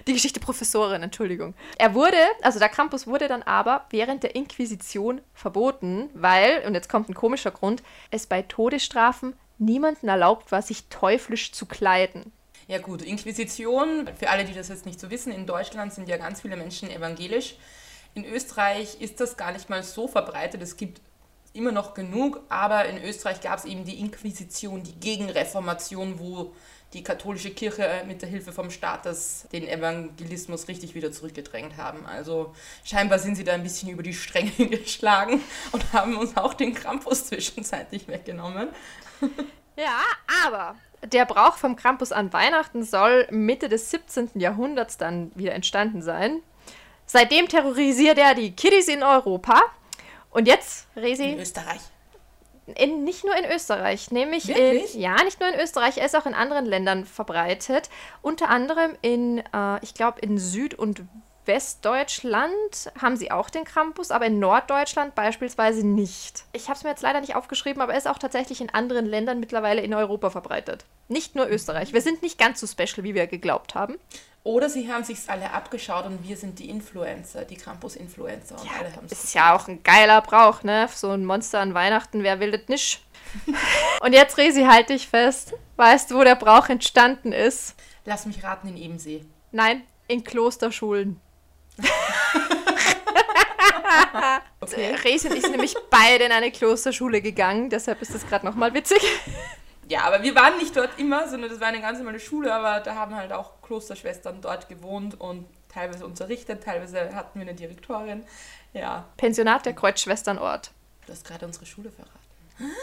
Die 0.07 0.13
Geschichte-Professorin, 0.13 1.03
Entschuldigung. 1.03 1.53
Er 1.77 1.94
wurde, 1.94 2.18
also 2.42 2.59
der 2.59 2.69
Krampus 2.69 3.07
wurde 3.07 3.27
dann 3.27 3.44
aber 3.44 3.86
während 3.89 4.24
der 4.24 4.36
Inquisition 4.36 5.21
verboten, 5.33 6.09
weil, 6.13 6.63
und 6.65 6.74
jetzt 6.74 6.89
kommt 6.89 7.09
ein 7.09 7.13
komischer 7.13 7.51
Grund, 7.51 7.83
es 8.09 8.25
bei 8.25 8.42
Todesstrafen 8.42 9.33
niemanden 9.57 10.07
erlaubt 10.07 10.51
war, 10.51 10.62
sich 10.62 10.88
teuflisch 10.89 11.51
zu 11.51 11.65
kleiden. 11.65 12.31
Ja 12.68 12.80
gut, 12.80 13.01
Inquisition, 13.01 14.09
für 14.18 14.30
alle, 14.30 14.45
die 14.45 14.53
das 14.53 14.69
jetzt 14.69 14.86
nicht 14.86 15.00
so 15.00 15.09
wissen, 15.09 15.31
in 15.31 15.45
Deutschland 15.45 15.94
sind 15.94 16.07
ja 16.07 16.18
ganz 16.18 16.42
viele 16.42 16.57
Menschen 16.57 16.89
evangelisch. 16.89 17.56
In 18.13 18.25
Österreich 18.25 19.00
ist 19.00 19.19
das 19.19 19.38
gar 19.38 19.51
nicht 19.51 19.69
mal 19.69 19.83
so 19.83 20.07
verbreitet. 20.07 20.62
Es 20.62 20.77
gibt 20.77 21.01
immer 21.54 21.71
noch 21.71 21.94
genug, 21.94 22.42
aber 22.50 22.86
in 22.86 23.01
Österreich 23.04 23.42
gab 23.42 23.59
es 23.59 23.65
eben 23.65 23.83
die 23.83 24.00
Inquisition, 24.00 24.83
die 24.83 25.00
Gegenreformation, 25.00 26.19
wo 26.19 26.54
die 26.94 27.04
katholische 27.04 27.52
Kirche 27.52 28.04
mit 28.06 28.22
der 28.22 28.30
Hilfe 28.30 28.52
vom 28.52 28.70
Staat 28.70 29.06
das, 29.06 29.48
den 29.52 29.68
Evangelismus 29.68 30.68
richtig 30.68 30.94
wieder 30.94 31.12
zurückgedrängt 31.12 31.78
haben. 31.78 32.06
Also 32.06 32.54
scheinbar 32.84 33.20
sind 33.20 33.36
sie 33.36 33.44
da 33.44 33.54
ein 33.54 33.64
bisschen 33.64 33.90
über 33.90 34.04
die 34.04 34.14
Stränge 34.14 34.52
geschlagen 34.70 35.42
und 35.72 35.94
haben 35.94 36.18
uns 36.18 36.36
auch 36.36 36.54
den 36.54 36.74
Krampus 36.74 37.26
zwischenzeitlich 37.28 38.08
weggenommen. 38.08 38.70
Ja, 39.78 40.02
aber 40.46 40.76
der 41.04 41.26
Brauch 41.26 41.56
vom 41.56 41.76
Krampus 41.76 42.12
an 42.12 42.34
Weihnachten 42.34 42.84
soll 42.84 43.28
Mitte 43.32 43.70
des 43.70 43.90
17. 43.90 44.32
Jahrhunderts 44.36 44.98
dann 44.98 45.32
wieder 45.36 45.54
entstanden 45.54 46.02
sein. 46.02 46.42
Seitdem 47.06 47.48
terrorisiert 47.48 48.18
er 48.18 48.36
die 48.36 48.52
Kiddies 48.52 48.88
in 48.88 49.04
Europa. 49.04 49.62
Und 50.30 50.48
jetzt, 50.48 50.88
Resi, 50.96 51.32
In 51.32 51.40
Österreich. 51.40 51.82
In, 52.73 53.03
nicht 53.03 53.23
nur 53.23 53.35
in 53.35 53.45
Österreich, 53.45 54.12
nämlich 54.12 54.47
Wirklich? 54.47 54.95
in, 54.95 55.01
ja, 55.01 55.23
nicht 55.23 55.39
nur 55.39 55.50
in 55.50 55.59
Österreich, 55.59 55.97
er 55.97 56.06
ist 56.06 56.15
auch 56.15 56.25
in 56.25 56.33
anderen 56.33 56.65
Ländern 56.65 57.06
verbreitet. 57.06 57.89
Unter 58.21 58.50
anderem 58.50 58.91
in, 59.01 59.39
äh, 59.53 59.83
ich 59.83 59.94
glaube, 59.94 60.19
in 60.21 60.38
Süd- 60.38 60.75
und 60.75 61.03
Westdeutschland 61.45 62.91
haben 63.01 63.18
sie 63.18 63.31
auch 63.31 63.50
den 63.50 63.65
Krampus, 63.65 64.12
aber 64.12 64.27
in 64.27 64.39
Norddeutschland 64.39 65.15
beispielsweise 65.15 65.85
nicht. 65.85 66.44
Ich 66.53 66.68
habe 66.68 66.77
es 66.77 66.83
mir 66.83 66.91
jetzt 66.91 67.01
leider 67.01 67.19
nicht 67.19 67.35
aufgeschrieben, 67.35 67.81
aber 67.81 67.94
er 67.94 67.97
ist 67.97 68.07
auch 68.07 68.19
tatsächlich 68.19 68.62
in 68.62 68.69
anderen 68.69 69.06
Ländern 69.06 69.39
mittlerweile 69.39 69.81
in 69.81 69.94
Europa 69.94 70.29
verbreitet. 70.29 70.85
Nicht 71.07 71.35
nur 71.35 71.50
Österreich. 71.50 71.94
Wir 71.94 72.01
sind 72.01 72.21
nicht 72.21 72.38
ganz 72.38 72.59
so 72.59 72.68
special, 72.68 73.03
wie 73.03 73.15
wir 73.15 73.27
geglaubt 73.27 73.75
haben. 73.75 73.97
Oder 74.44 74.70
sie 74.70 74.92
haben 74.92 75.04
sich's 75.04 75.30
alle 75.30 75.52
abgeschaut 75.52 76.06
und 76.06 76.28
wir 76.28 76.36
sind 76.36 76.58
die 76.58 76.70
Influencer, 76.70 77.46
die 77.46 77.56
Krampus-Influencer 77.56 78.60
und 78.60 78.72
alle 78.80 78.96
haben 78.96 79.06
Ist 79.06 79.36
ja 79.36 79.56
auch 79.56 79.68
ein 79.68 79.84
geiler 79.84 80.20
Brauch, 80.22 80.64
ne? 80.64 80.90
So 80.94 81.12
ein 81.12 81.26
Monster 81.26 81.60
an 81.60 81.76
Weihnachten, 81.76 82.24
wer 82.24 82.40
will 82.40 82.52
das 82.52 82.68
nicht? 82.68 83.06
Und 84.02 84.12
jetzt, 84.12 84.38
Resi, 84.38 84.64
halt 84.64 84.90
dich 84.90 85.08
fest. 85.08 85.54
Weißt 85.78 86.12
du, 86.12 86.16
wo 86.16 86.24
der 86.24 86.36
Brauch 86.36 86.68
entstanden 86.68 87.32
ist? 87.32 87.76
Lass 88.04 88.26
mich 88.26 88.44
raten, 88.44 88.68
in 88.68 88.76
Ebensee. 88.76 89.24
Nein, 89.52 89.84
in 90.08 90.24
Klosterschulen. 90.24 91.22
Okay. 94.60 94.96
Resi 95.04 95.28
und 95.28 95.36
ich 95.36 95.42
sind 95.42 95.52
nämlich 95.52 95.76
beide 95.90 96.24
in 96.24 96.32
eine 96.32 96.52
Klosterschule 96.52 97.22
gegangen, 97.22 97.70
deshalb 97.70 98.02
ist 98.02 98.14
das 98.14 98.26
gerade 98.26 98.46
nochmal 98.46 98.74
witzig. 98.74 99.02
Ja, 99.90 100.04
aber 100.04 100.24
wir 100.24 100.36
waren 100.36 100.58
nicht 100.58 100.78
dort 100.78 100.98
immer, 100.98 101.28
sondern 101.28 101.50
das 101.50 101.60
war 101.60 101.68
eine 101.68 101.82
ganz 101.82 101.98
normale 101.98 102.20
Schule, 102.20 102.54
aber 102.54 102.80
da 102.80 102.96
haben 102.96 103.16
halt 103.16 103.34
auch 103.34 103.61
Klosterschwestern 103.71 104.41
dort 104.41 104.68
gewohnt 104.68 105.18
und 105.21 105.45
teilweise 105.69 106.06
unterrichtet, 106.06 106.62
teilweise 106.62 107.15
hatten 107.15 107.39
wir 107.39 107.47
eine 107.47 107.56
Direktorin. 107.56 108.23
Ja, 108.73 109.06
Pensionat 109.15 109.65
der 109.65 109.71
Kreuzschwesternort. 109.71 110.71
du 111.06 111.13
hast 111.13 111.23
gerade 111.23 111.45
unsere 111.45 111.65
Schule 111.65 111.89
verraten. 111.89 112.75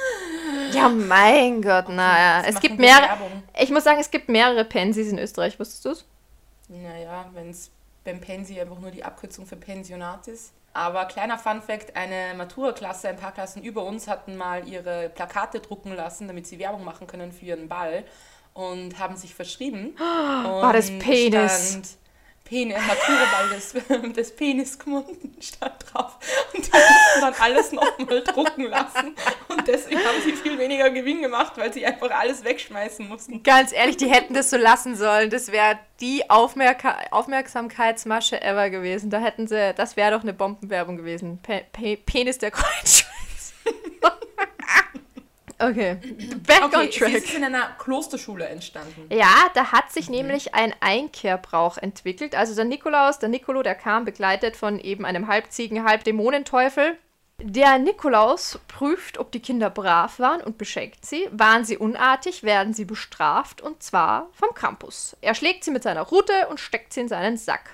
Ja, 0.73 0.88
mein 0.88 1.61
Gott, 1.61 1.90
naja. 1.90 2.38
jetzt 2.38 2.56
Es 2.56 2.61
gibt 2.62 2.79
mehrere. 2.79 3.02
Werbung. 3.02 3.43
Ich 3.61 3.70
muss 3.70 3.85
sagen, 3.85 4.00
es 4.00 4.11
gibt 4.11 4.31
mehrere 4.31 4.64
Pensis 4.64 5.12
in 5.12 5.19
Österreich, 5.19 5.61
wusstest 5.61 5.85
du 5.85 5.90
es? 5.90 6.06
Naja, 6.69 7.26
wenn 7.35 7.50
es 7.50 7.70
beim 8.02 8.19
Pensi 8.19 8.58
einfach 8.58 8.79
nur 8.79 8.90
die 8.90 9.05
Abkürzung 9.05 9.46
für 9.46 9.56
Pensionat 9.56 10.26
ist. 10.26 10.55
Aber 10.73 11.05
kleiner 11.05 11.38
Fun 11.38 11.61
Fact, 11.61 11.96
eine 11.96 12.35
Matura-Klasse, 12.35 13.11
ein 13.11 13.17
paar 13.17 13.32
Klassen 13.32 13.62
über 13.62 13.85
uns 13.85 14.08
hatten 14.08 14.38
mal 14.38 14.67
ihre 14.67 15.11
Plakate 15.11 15.61
drucken 15.61 15.94
lassen, 15.94 16.29
damit 16.29 16.46
sie 16.46 16.58
Werbung 16.58 16.82
machen 16.85 17.06
können 17.06 17.31
für 17.31 17.44
ihren 17.44 17.69
Ball 17.69 18.05
und 18.59 18.99
haben 18.99 19.17
sich 19.17 19.35
verschrieben. 19.35 19.95
War 19.99 20.73
das 20.73 20.91
Penis? 20.99 21.97
Penis, 22.45 22.77
Matura-Ball 22.77 23.51
des, 23.55 24.15
des 24.15 24.35
Penis 24.35 24.79
gemunden 24.79 25.37
stand 25.41 25.75
drauf. 25.93 26.17
Und 26.55 26.67
die 26.67 26.71
mussten 26.71 27.21
dann 27.21 27.35
alles 27.39 27.73
nochmal 27.73 28.25
drucken 28.25 28.65
lassen. 28.65 29.15
Und 29.49 29.69
deswegen 29.69 30.01
haben 30.01 30.17
sie 30.25 30.33
viel 30.33 30.59
weniger 30.59 30.91
Gewinn 30.91 31.21
gemacht, 31.21 31.53
weil 31.57 31.73
sie 31.73 31.87
einfach 31.87 32.11
alles 32.11 32.43
wegschmeißen 32.43 33.07
mussten. 33.07 33.43
Ganz 33.43 33.73
ehrlich, 33.73 33.99
die 33.99 34.11
hätten 34.11 34.35
das 34.35 34.51
so 34.51 34.57
lassen 34.57 34.97
sollen. 34.97 35.31
Das 35.31 35.53
wäre 35.53 35.79
die 36.00 36.29
Aufmerka 36.29 36.97
Aufmerksamkeitsmasche 37.11 38.41
ever 38.41 38.71
gewesen. 38.71 39.11
Da 39.11 39.21
hätten 39.21 39.47
sie, 39.47 39.75
das 39.75 39.97
wäre 39.97 40.12
doch 40.12 40.23
eine 40.23 40.33
Bombenwerbung 40.33 40.97
gewesen. 40.97 41.38
Pe 41.43 41.62
Pe 41.71 41.97
Penis 41.97 42.38
der 42.38 42.50
Kreuzschweiz. 42.50 43.53
okay, 45.59 45.97
back 46.47 46.62
on 46.62 46.75
Okay, 46.75 46.91
sie 46.91 46.99
track. 46.99 47.15
ist 47.15 47.35
in 47.35 47.45
einer 47.45 47.69
Klosterschule 47.79 48.47
entstanden. 48.47 49.07
Ja, 49.11 49.50
da 49.55 49.73
hat 49.73 49.93
sich 49.93 50.09
nämlich 50.09 50.55
ein 50.55 50.75
Einkehrbrauch 50.81 51.79
entwickelt. 51.79 52.35
Also 52.35 52.55
der 52.55 52.65
Nikolaus, 52.65 53.19
der 53.19 53.29
Nicolo, 53.29 53.62
der 53.62 53.75
kam 53.75 54.05
begleitet 54.05 54.57
von 54.57 54.79
eben 54.79 55.05
einem 55.05 55.29
Halbziegen, 55.29 55.85
Halbdämonenteufel. 55.85 56.97
Der 57.41 57.79
Nikolaus 57.79 58.59
prüft, 58.67 59.19
ob 59.19 59.31
die 59.31 59.38
Kinder 59.38 59.71
brav 59.71 60.19
waren 60.19 60.41
und 60.41 60.59
beschenkt 60.59 61.07
sie. 61.07 61.29
Waren 61.31 61.65
sie 61.65 61.79
unartig, 61.79 62.43
werden 62.43 62.75
sie 62.75 62.85
bestraft 62.85 63.61
und 63.61 63.81
zwar 63.81 64.29
vom 64.33 64.53
Krampus. 64.55 65.17
Er 65.21 65.37
schlägt 65.37 65.62
sie 65.62 65.71
mit 65.71 65.85
seiner 65.85 66.03
Rute 66.03 66.49
und 66.50 66.59
steckt 66.59 66.93
sie 66.93 67.00
in 67.00 67.09
seinen 67.09 67.37
Sack. 67.37 67.71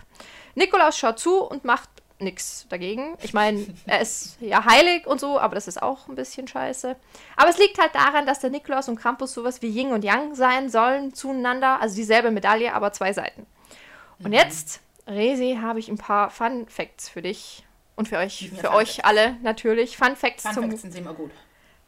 Nikolaus 0.55 0.99
schaut 0.99 1.19
zu 1.19 1.43
und 1.43 1.65
macht 1.65 1.89
nichts 2.19 2.67
dagegen. 2.69 3.17
Ich 3.23 3.35
meine, 3.35 3.67
er 3.87 4.01
ist 4.01 4.37
ja 4.41 4.65
heilig 4.65 5.07
und 5.07 5.21
so, 5.21 5.39
aber 5.39 5.55
das 5.55 5.69
ist 5.69 5.83
auch 5.83 6.09
ein 6.09 6.15
bisschen 6.15 6.47
scheiße. 6.47 6.97
Aber 7.37 7.51
es 7.51 7.59
liegt 7.59 7.79
halt 7.79 7.95
daran, 7.95 8.27
dass 8.27 8.41
der 8.41 8.51
Nikolaus 8.51 8.89
und 8.89 8.97
Krampus 8.97 9.35
sowas 9.35 9.63
wie 9.63 9.69
Yin 9.69 9.93
und 9.93 10.05
Yang 10.05 10.35
sein 10.35 10.69
sollen 10.69 11.15
zueinander. 11.15 11.81
Also 11.81 11.97
dieselbe 11.97 12.31
Medaille, 12.31 12.73
aber 12.73 12.93
zwei 12.93 13.13
Seiten. 13.13 13.47
Und 14.23 14.33
jetzt, 14.33 14.81
Resi, 15.07 15.59
habe 15.61 15.79
ich 15.79 15.89
ein 15.89 15.99
paar 15.99 16.31
Fun 16.31 16.67
Facts 16.69 17.09
für 17.09 17.21
dich 17.21 17.65
und 17.97 18.09
für 18.09 18.19
euch, 18.19 18.51
für 18.51 18.69
Fun 18.69 18.77
euch 18.77 19.05
alle 19.05 19.37
natürlich. 19.43 19.97
Fun 19.97 20.17
Facts, 20.17 20.45
Fun 20.45 20.55
zum, 20.55 20.71
Facts 20.71 20.83
sind 20.83 20.95
immer 20.95 21.15
gut. 21.15 21.31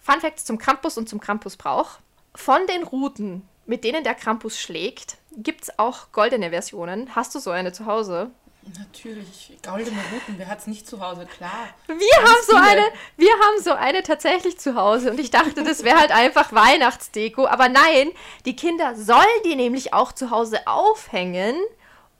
Fun 0.00 0.20
Facts 0.20 0.44
zum 0.44 0.58
Krampus 0.58 0.98
und 0.98 1.08
zum 1.08 1.20
Krampusbrauch. 1.20 1.98
Von 2.34 2.66
den 2.66 2.82
Routen, 2.82 3.48
mit 3.64 3.84
denen 3.84 4.04
der 4.04 4.14
Krampus 4.14 4.58
schlägt, 4.60 5.16
gibt 5.36 5.64
es 5.64 5.78
auch 5.78 6.12
goldene 6.12 6.50
Versionen. 6.50 7.14
Hast 7.14 7.34
du 7.34 7.38
so 7.38 7.50
eine 7.50 7.72
zu 7.72 7.86
Hause? 7.86 8.30
Natürlich, 8.78 9.56
goldene 9.64 10.00
Routen, 10.12 10.34
wer 10.38 10.48
hat 10.48 10.58
es 10.58 10.66
nicht 10.66 10.88
zu 10.88 11.00
Hause? 11.00 11.26
Klar. 11.26 11.68
Wir 11.86 11.96
haben 11.96 12.42
so 12.46 12.56
viele. 12.56 12.62
eine, 12.62 12.82
wir 13.16 13.32
haben 13.32 13.62
so 13.62 13.72
eine 13.72 14.02
tatsächlich 14.02 14.58
zu 14.58 14.74
Hause 14.74 15.10
und 15.12 15.20
ich 15.20 15.30
dachte, 15.30 15.62
das 15.62 15.84
wäre 15.84 15.98
halt 15.98 16.10
einfach 16.10 16.52
Weihnachtsdeko, 16.52 17.46
aber 17.46 17.68
nein, 17.68 18.10
die 18.44 18.56
Kinder 18.56 18.96
sollen 18.96 19.24
die 19.44 19.54
nämlich 19.54 19.94
auch 19.94 20.12
zu 20.12 20.30
Hause 20.30 20.66
aufhängen 20.66 21.56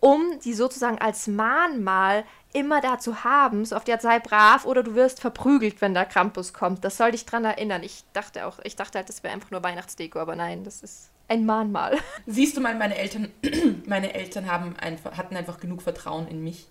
um 0.00 0.38
die 0.40 0.54
sozusagen 0.54 0.98
als 0.98 1.26
Mahnmal 1.26 2.24
immer 2.52 2.80
da 2.80 2.98
zu 2.98 3.24
haben, 3.24 3.64
so 3.64 3.76
auf 3.76 3.84
die 3.84 3.92
Art 3.92 4.02
sei 4.02 4.18
brav 4.18 4.64
oder 4.64 4.82
du 4.82 4.94
wirst 4.94 5.20
verprügelt, 5.20 5.80
wenn 5.80 5.94
der 5.94 6.04
Krampus 6.04 6.52
kommt. 6.52 6.84
Das 6.84 6.96
soll 6.96 7.10
dich 7.10 7.26
dran 7.26 7.44
erinnern. 7.44 7.82
Ich 7.82 8.04
dachte 8.12 8.46
auch, 8.46 8.58
ich 8.62 8.76
dachte 8.76 8.98
halt, 8.98 9.08
das 9.08 9.22
wäre 9.22 9.34
einfach 9.34 9.50
nur 9.50 9.62
Weihnachtsdeko, 9.62 10.18
aber 10.18 10.36
nein, 10.36 10.64
das 10.64 10.82
ist 10.82 11.10
ein 11.28 11.45
Mahnmal. 11.45 11.99
Siehst 12.26 12.56
du 12.56 12.61
mal, 12.61 12.75
meine 12.75 12.97
Eltern, 12.97 13.30
meine 13.87 14.14
Eltern 14.14 14.50
haben 14.50 14.76
einfach, 14.76 15.16
hatten 15.16 15.37
einfach 15.37 15.61
genug 15.61 15.83
Vertrauen 15.83 16.28
in 16.28 16.42
mich 16.42 16.66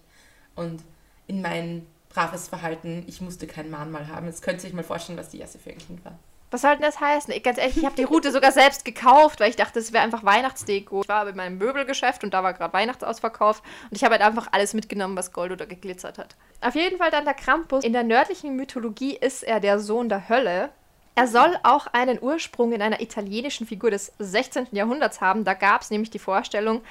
und 0.56 0.82
in 1.28 1.42
mein 1.42 1.86
braves 2.10 2.48
Verhalten. 2.48 3.04
Ich 3.08 3.22
musste 3.22 3.48
kein 3.48 3.70
Mahnmal 3.70 4.08
haben. 4.08 4.28
Jetzt 4.28 4.42
könnt 4.42 4.64
ihr 4.64 4.70
euch 4.70 4.74
mal 4.74 4.84
vorstellen, 4.84 5.20
was 5.20 5.30
die 5.30 5.38
Jasse 5.38 5.60
für 5.60 5.72
ein 5.72 5.78
Kind 5.78 6.04
war. 6.06 6.18
Was 6.52 6.62
soll 6.62 6.72
denn 6.74 6.84
das 6.84 7.02
heißen? 7.02 7.34
Ich, 7.34 7.44
ganz 7.44 7.58
ehrlich, 7.58 7.76
ich 7.76 7.86
habe 7.86 7.96
die 7.96 8.04
Route 8.04 8.32
sogar 8.32 8.52
selbst 8.52 8.86
gekauft, 8.86 9.40
weil 9.40 9.50
ich 9.50 9.56
dachte, 9.56 9.80
es 9.80 9.92
wäre 9.92 10.04
einfach 10.04 10.24
Weihnachtsdeko. 10.24 11.02
Ich 11.02 11.10
war 11.10 11.26
bei 11.26 11.34
meinem 11.34 11.58
Möbelgeschäft 11.58 12.24
und 12.24 12.34
da 12.34 12.44
war 12.44 12.54
gerade 12.54 12.72
Weihnachtsausverkauf 12.72 13.62
und 13.90 13.98
ich 13.98 14.04
habe 14.04 14.14
halt 14.14 14.22
einfach 14.22 14.48
alles 14.52 14.74
mitgenommen, 14.74 15.18
was 15.18 15.34
Gold 15.34 15.52
oder 15.52 15.66
geglitzert 15.66 16.18
hat. 16.18 16.38
Auf 16.62 16.76
jeden 16.76 16.98
Fall 16.98 17.12
dann 17.12 17.26
der 17.26 17.34
Krampus. 17.34 17.84
In 17.84 17.94
der 17.94 18.04
nördlichen 18.04 18.56
Mythologie 18.56 19.18
ist 19.18 19.44
er 19.44 19.60
der 19.60 19.80
Sohn 19.80 20.08
der 20.08 20.30
Hölle. 20.30 20.70
Er 21.16 21.28
soll 21.28 21.58
auch 21.64 21.88
einen 21.88 22.22
Ursprung 22.22 22.74
in 22.74 22.82
einer 22.82 23.02
italienischen 23.02 23.66
Figur 23.66 23.90
des 23.90 24.12
16. 24.20 24.68
Jahrhunderts 24.72 25.22
haben. 25.22 25.46
Da 25.46 25.54
gab 25.54 25.82
es 25.82 25.90
nämlich 25.90 26.10
die 26.10 26.20
Vorstellung, 26.20 26.82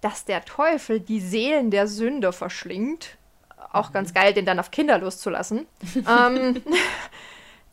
dass 0.00 0.24
der 0.24 0.44
Teufel 0.44 1.00
die 1.00 1.20
Seelen 1.20 1.70
der 1.70 1.88
Sünder 1.88 2.32
verschlingt. 2.32 3.16
Auch 3.72 3.92
ganz 3.92 4.14
geil, 4.14 4.34
den 4.34 4.46
dann 4.46 4.60
auf 4.60 4.70
Kinder 4.70 4.98
loszulassen. 4.98 5.66
ähm, 6.08 6.62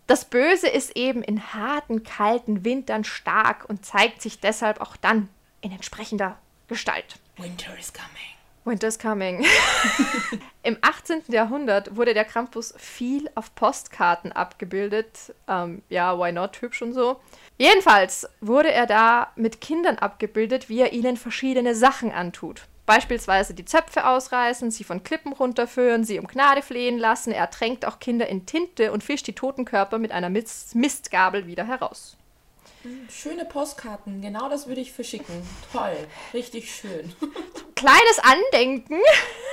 das 0.08 0.26
Böse 0.26 0.68
ist 0.68 0.96
eben 0.96 1.22
in 1.22 1.54
harten, 1.54 2.04
kalten 2.04 2.66
Wintern 2.66 3.04
stark 3.04 3.70
und 3.70 3.86
zeigt 3.86 4.22
sich 4.24 4.40
deshalb 4.40 4.82
auch 4.82 4.96
dann 4.96 5.30
in 5.62 5.72
entsprechender 5.72 6.40
Gestalt. 6.68 7.18
Winter 7.38 7.78
is 7.78 7.94
coming. 7.94 8.39
Winter 8.66 8.88
is 8.88 9.00
coming. 9.00 9.46
Im 10.64 10.78
18. 10.82 11.24
Jahrhundert 11.30 11.96
wurde 11.96 12.14
der 12.14 12.26
Krampus 12.26 12.74
viel 12.78 13.30
auf 13.36 13.56
Postkarten 13.56 14.32
abgebildet. 14.32 15.34
Ähm, 15.48 15.82
ja, 15.90 16.18
why 16.18 16.32
not? 16.32 16.62
Hübsch 16.62 16.82
und 16.82 16.94
so. 16.94 17.20
Jedenfalls 17.58 18.28
wurde 18.42 18.72
er 18.72 18.86
da 18.86 19.32
mit 19.36 19.62
Kindern 19.62 19.98
abgebildet, 19.98 20.70
wie 20.70 20.82
er 20.82 20.94
ihnen 20.94 21.18
verschiedene 21.18 21.76
Sachen 21.76 22.12
antut. 22.12 22.64
Beispielsweise 22.86 23.54
die 23.54 23.66
Zöpfe 23.66 24.08
ausreißen, 24.08 24.72
sie 24.72 24.84
von 24.84 25.04
Klippen 25.04 25.32
runterführen, 25.32 26.04
sie 26.04 26.18
um 26.18 26.28
Gnade 26.28 26.64
flehen 26.64 26.98
lassen. 26.98 27.32
Er 27.32 27.52
tränkt 27.52 27.86
auch 27.86 28.00
Kinder 28.00 28.28
in 28.28 28.48
Tinte 28.48 28.92
und 28.92 29.04
fischt 29.04 29.28
die 29.28 29.36
toten 29.36 29.64
Körper 29.64 30.00
mit 30.00 30.12
einer 30.12 30.30
Mist 30.30 30.74
Mistgabel 30.74 31.46
wieder 31.46 31.66
heraus. 31.66 32.18
Schöne 33.10 33.46
Postkarten, 33.46 34.22
genau 34.22 34.48
das 34.50 34.68
würde 34.68 34.80
ich 34.80 34.94
verschicken. 34.94 35.36
Toll, 35.72 35.98
richtig 36.34 36.74
schön. 36.74 37.14
Kleines 37.76 38.20
Andenken 38.22 39.00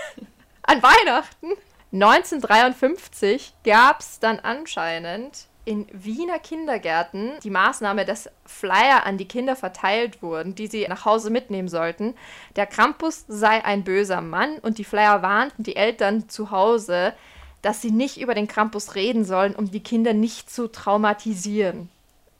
an 0.62 0.83
Weihnachten. 0.83 1.49
1953 1.92 3.54
gab 3.64 4.00
es 4.00 4.21
dann 4.21 4.38
anscheinend 4.38 5.47
in 5.64 5.87
Wiener 5.92 6.38
Kindergärten 6.38 7.33
die 7.42 7.50
Maßnahme, 7.50 8.04
dass 8.04 8.30
Flyer 8.45 9.04
an 9.04 9.18
die 9.18 9.26
Kinder 9.26 9.56
verteilt 9.56 10.23
wurden, 10.23 10.54
die 10.54 10.68
sie 10.68 10.87
nach 10.87 11.04
Hause 11.04 11.30
mitnehmen 11.30 11.68
sollten. 11.68 12.14
Der 12.54 12.66
Krampus 12.66 13.25
sei 13.26 13.64
ein 13.64 13.83
böser 13.83 14.21
Mann 14.21 14.59
und 14.59 14.78
die 14.78 14.85
Flyer 14.85 15.23
warnten 15.23 15.64
die 15.64 15.75
Eltern 15.75 16.28
zu 16.28 16.52
Hause, 16.52 17.14
dass 17.62 17.83
sie 17.83 17.90
nicht 17.90 18.21
über 18.21 18.35
den 18.35 18.47
Krampus 18.47 18.95
reden 18.95 19.25
sollen, 19.25 19.56
um 19.56 19.68
die 19.68 19.83
Kinder 19.83 20.12
nicht 20.12 20.49
zu 20.49 20.68
traumatisieren. 20.68 21.90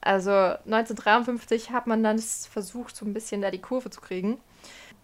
Also 0.07 0.31
1953 0.31 1.71
hat 1.71 1.87
man 1.87 2.03
dann 2.03 2.19
versucht, 2.19 2.97
so 2.97 3.05
ein 3.05 3.13
bisschen 3.13 3.43
da 3.43 3.51
die 3.51 3.61
Kurve 3.61 3.91
zu 3.91 4.01
kriegen. 4.01 4.41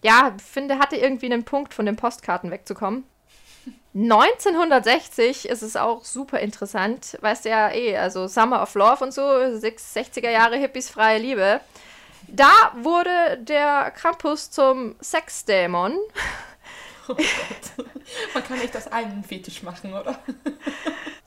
Ja, 0.01 0.35
finde, 0.43 0.79
hatte 0.79 0.95
irgendwie 0.95 1.25
einen 1.25 1.43
Punkt, 1.43 1.73
von 1.73 1.85
den 1.85 1.95
Postkarten 1.95 2.51
wegzukommen. 2.51 3.03
1960 3.95 5.47
ist 5.47 5.61
es 5.61 5.75
auch 5.75 6.03
super 6.05 6.39
interessant. 6.39 7.17
Weißt 7.21 7.45
du 7.45 7.49
ja 7.49 7.71
eh, 7.71 7.97
also 7.97 8.27
Summer 8.27 8.61
of 8.63 8.73
Love 8.75 9.03
und 9.03 9.13
so, 9.13 9.21
60er 9.21 10.29
Jahre 10.29 10.57
Hippies, 10.57 10.89
freie 10.89 11.19
Liebe. 11.19 11.59
Da 12.27 12.51
wurde 12.81 13.37
der 13.39 13.91
Krampus 13.91 14.49
zum 14.51 14.95
Sexdämon. 15.01 15.97
Oh 17.09 17.15
Gott. 17.15 17.87
Man 18.33 18.43
kann 18.45 18.59
nicht 18.59 18.73
das 18.73 18.89
einen 18.89 19.25
Fetisch 19.25 19.61
machen, 19.61 19.93
oder? 19.93 20.17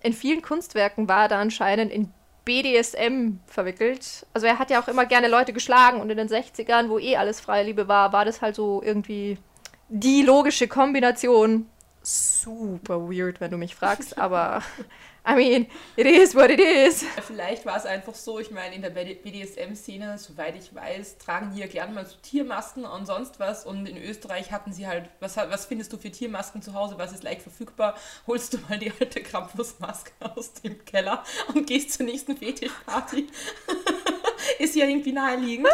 In 0.00 0.14
vielen 0.14 0.40
Kunstwerken 0.40 1.06
war 1.06 1.24
er 1.24 1.28
da 1.28 1.38
anscheinend 1.38 1.92
in 1.92 2.14
BDSM 2.46 3.40
verwickelt. 3.46 4.24
Also 4.32 4.46
er 4.46 4.58
hat 4.58 4.70
ja 4.70 4.80
auch 4.80 4.88
immer 4.88 5.04
gerne 5.04 5.28
Leute 5.28 5.52
geschlagen 5.52 6.00
und 6.00 6.08
in 6.08 6.16
den 6.16 6.28
60ern, 6.28 6.88
wo 6.88 6.98
eh 6.98 7.16
alles 7.16 7.40
freie 7.40 7.64
Liebe 7.64 7.88
war, 7.88 8.14
war 8.14 8.24
das 8.24 8.40
halt 8.40 8.54
so 8.54 8.82
irgendwie 8.82 9.36
die 9.88 10.22
logische 10.22 10.68
Kombination 10.68 11.66
super 12.06 13.10
weird, 13.10 13.40
wenn 13.40 13.50
du 13.50 13.56
mich 13.56 13.74
fragst, 13.74 14.16
aber 14.18 14.62
I 15.28 15.34
mean, 15.34 15.66
it 15.96 16.06
is 16.06 16.36
what 16.36 16.50
it 16.50 16.60
is. 16.60 17.04
Vielleicht 17.26 17.66
war 17.66 17.76
es 17.76 17.84
einfach 17.84 18.14
so, 18.14 18.38
ich 18.38 18.52
meine, 18.52 18.76
in 18.76 18.82
der 18.82 18.90
BDSM-Szene, 18.90 20.18
soweit 20.18 20.54
ich 20.54 20.72
weiß, 20.72 21.18
tragen 21.18 21.50
die 21.52 21.60
ja 21.60 21.66
gerne 21.66 21.92
mal 21.92 22.06
so 22.06 22.14
Tiermasken 22.22 22.84
und 22.84 23.06
sonst 23.06 23.40
was 23.40 23.66
und 23.66 23.88
in 23.88 23.96
Österreich 23.96 24.52
hatten 24.52 24.72
sie 24.72 24.86
halt, 24.86 25.10
was, 25.18 25.36
was 25.36 25.66
findest 25.66 25.92
du 25.92 25.98
für 25.98 26.12
Tiermasken 26.12 26.62
zu 26.62 26.74
Hause, 26.74 26.94
was 26.96 27.12
ist 27.12 27.24
leicht 27.24 27.42
verfügbar? 27.42 27.96
Holst 28.28 28.54
du 28.54 28.58
mal 28.68 28.78
die 28.78 28.92
alte 29.00 29.20
Krampusmaske 29.20 30.12
aus 30.36 30.52
dem 30.52 30.84
Keller 30.84 31.24
und 31.52 31.66
gehst 31.66 31.94
zur 31.94 32.06
nächsten 32.06 32.36
Fetischparty. 32.36 33.26
ist 34.60 34.76
ja 34.76 34.86
irgendwie 34.86 35.12
naheliegend. 35.12 35.68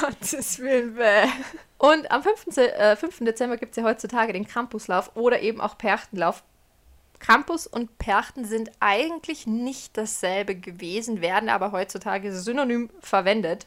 Gottes 0.00 0.60
Willen, 0.60 0.94
bäh. 0.94 1.26
Und 1.82 2.12
am 2.12 2.22
5. 2.22 2.58
Äh, 2.58 2.94
5. 2.94 3.24
Dezember 3.24 3.56
gibt 3.56 3.72
es 3.72 3.76
ja 3.76 3.82
heutzutage 3.82 4.32
den 4.32 4.46
Krampuslauf 4.46 5.16
oder 5.16 5.40
eben 5.40 5.60
auch 5.60 5.76
Perchtenlauf. 5.76 6.44
Krampus 7.18 7.66
und 7.66 7.98
Perchten 7.98 8.44
sind 8.44 8.70
eigentlich 8.78 9.48
nicht 9.48 9.96
dasselbe 9.96 10.54
gewesen, 10.54 11.20
werden 11.22 11.48
aber 11.48 11.72
heutzutage 11.72 12.32
synonym 12.32 12.88
verwendet. 13.00 13.66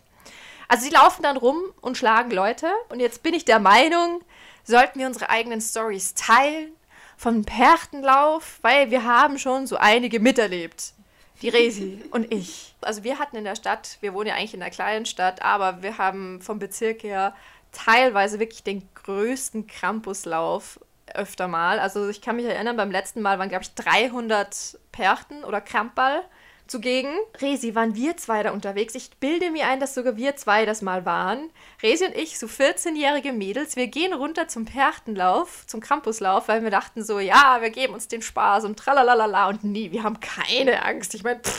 Also 0.69 0.85
sie 0.85 0.93
laufen 0.93 1.23
dann 1.23 1.35
rum 1.35 1.57
und 1.81 1.97
schlagen 1.97 2.31
Leute. 2.31 2.71
Und 2.87 3.01
jetzt 3.01 3.21
bin 3.21 3.33
ich 3.33 3.43
der 3.43 3.59
Meinung, 3.59 4.21
sollten 4.63 4.97
wir 4.97 5.07
unsere 5.07 5.29
eigenen 5.29 5.59
Stories 5.59 6.13
teilen 6.13 6.71
vom 7.17 7.43
Perchtenlauf, 7.43 8.59
weil 8.61 8.91
wir 8.91 9.03
haben 9.03 9.37
schon 9.39 9.67
so 9.67 9.75
einige 9.75 10.21
miterlebt. 10.21 10.93
Die 11.41 11.49
Resi 11.49 12.01
und 12.11 12.33
ich. 12.33 12.75
Also 12.79 13.03
wir 13.03 13.19
hatten 13.19 13.35
in 13.35 13.43
der 13.43 13.57
Stadt, 13.57 13.97
wir 13.99 14.13
wohnen 14.13 14.27
ja 14.27 14.35
eigentlich 14.35 14.53
in 14.53 14.61
einer 14.61 14.71
kleinen 14.71 15.05
Stadt, 15.05 15.41
aber 15.41 15.83
wir 15.83 15.97
haben 15.97 16.41
vom 16.41 16.59
Bezirk 16.59 17.03
her 17.03 17.35
teilweise 17.75 18.39
wirklich 18.39 18.63
den 18.63 18.87
größten 18.95 19.67
Krampuslauf 19.67 20.79
öfter 21.13 21.47
mal. 21.47 21.79
Also 21.79 22.09
ich 22.09 22.21
kann 22.21 22.35
mich 22.35 22.45
erinnern, 22.45 22.77
beim 22.77 22.91
letzten 22.91 23.21
Mal 23.21 23.39
waren, 23.39 23.49
glaube 23.49 23.63
ich, 23.63 23.73
300 23.75 24.79
Perchten 24.91 25.43
oder 25.43 25.61
Krampball 25.61 26.23
zugegen. 26.67 27.11
Resi, 27.41 27.75
waren 27.75 27.95
wir 27.95 28.17
zwei 28.17 28.41
da 28.43 28.51
unterwegs? 28.51 28.95
Ich 28.95 29.11
bilde 29.19 29.51
mir 29.51 29.67
ein, 29.67 29.79
dass 29.79 29.93
sogar 29.93 30.17
wir 30.17 30.35
zwei 30.35 30.65
das 30.65 30.81
mal 30.81 31.05
waren. 31.05 31.51
Resi 31.83 32.05
und 32.05 32.15
ich, 32.15 32.39
so 32.39 32.47
14-jährige 32.47 33.33
Mädels, 33.33 33.75
wir 33.75 33.87
gehen 33.87 34.13
runter 34.13 34.47
zum 34.47 34.65
Perchtenlauf, 34.65 35.67
zum 35.67 35.79
Krampuslauf, 35.79 36.47
weil 36.47 36.63
wir 36.63 36.71
dachten 36.71 37.03
so, 37.03 37.19
ja, 37.19 37.57
wir 37.61 37.69
geben 37.69 37.93
uns 37.93 38.07
den 38.07 38.21
Spaß 38.21 38.65
und 38.65 38.77
tralalala 38.77 39.49
und 39.49 39.63
nee, 39.63 39.91
wir 39.91 40.03
haben 40.03 40.19
keine 40.19 40.83
Angst. 40.83 41.13
Ich 41.13 41.23
meine, 41.23 41.41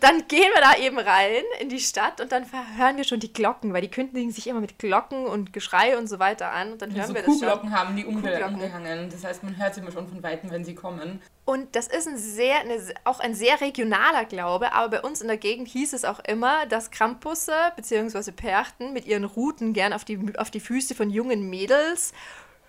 dann 0.00 0.26
gehen 0.28 0.50
wir 0.54 0.60
da 0.60 0.76
eben 0.78 0.98
rein 0.98 1.42
in 1.60 1.68
die 1.68 1.80
Stadt 1.80 2.20
und 2.20 2.32
dann 2.32 2.44
hören 2.76 2.96
wir 2.96 3.04
schon 3.04 3.20
die 3.20 3.32
Glocken, 3.32 3.72
weil 3.72 3.82
die 3.82 3.90
kündigen 3.90 4.30
sich 4.30 4.46
immer 4.46 4.60
mit 4.60 4.78
Glocken 4.78 5.26
und 5.26 5.52
Geschrei 5.52 5.96
und 5.96 6.08
so 6.08 6.18
weiter 6.18 6.52
an. 6.52 6.72
Und 6.72 6.82
dann 6.82 6.94
hören 6.94 7.08
so 7.08 7.14
wir 7.14 7.22
das 7.22 7.30
Kuhglocken 7.30 7.70
haben 7.72 7.96
die 7.96 8.04
umge 8.04 8.44
umgehangen. 8.44 9.10
Das 9.10 9.24
heißt, 9.24 9.42
man 9.42 9.56
hört 9.56 9.74
sie 9.74 9.80
immer 9.80 9.92
schon 9.92 10.08
von 10.08 10.22
Weitem, 10.22 10.50
wenn 10.50 10.64
sie 10.64 10.74
kommen. 10.74 11.20
Und 11.44 11.74
das 11.76 11.88
ist 11.88 12.06
ein 12.06 12.18
sehr, 12.18 12.60
eine, 12.60 12.76
auch 13.04 13.20
ein 13.20 13.34
sehr 13.34 13.60
regionaler 13.60 14.24
Glaube, 14.24 14.72
aber 14.72 14.88
bei 14.88 15.00
uns 15.00 15.22
in 15.22 15.28
der 15.28 15.38
Gegend 15.38 15.68
hieß 15.68 15.94
es 15.94 16.04
auch 16.04 16.20
immer, 16.20 16.66
dass 16.66 16.90
Krampusse 16.90 17.54
bzw. 17.76 18.32
Perchten 18.32 18.92
mit 18.92 19.06
ihren 19.06 19.24
Ruten 19.24 19.72
gern 19.72 19.92
auf 19.92 20.04
die, 20.04 20.18
auf 20.36 20.50
die 20.50 20.60
Füße 20.60 20.94
von 20.94 21.08
jungen 21.08 21.48
Mädels 21.48 22.12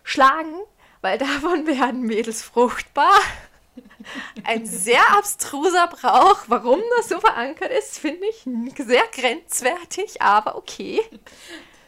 schlagen, 0.03 0.53
weil 1.01 1.17
davon 1.19 1.67
werden 1.67 2.03
Mädels 2.03 2.41
fruchtbar. 2.41 3.19
Ein 4.43 4.65
sehr 4.65 5.01
abstruser 5.17 5.87
Brauch. 5.87 6.39
Warum 6.47 6.81
das 6.97 7.09
so 7.09 7.19
verankert 7.19 7.71
ist, 7.71 7.99
finde 7.99 8.25
ich 8.27 8.43
sehr 8.77 9.03
grenzwertig, 9.11 10.21
aber 10.21 10.55
okay. 10.55 11.01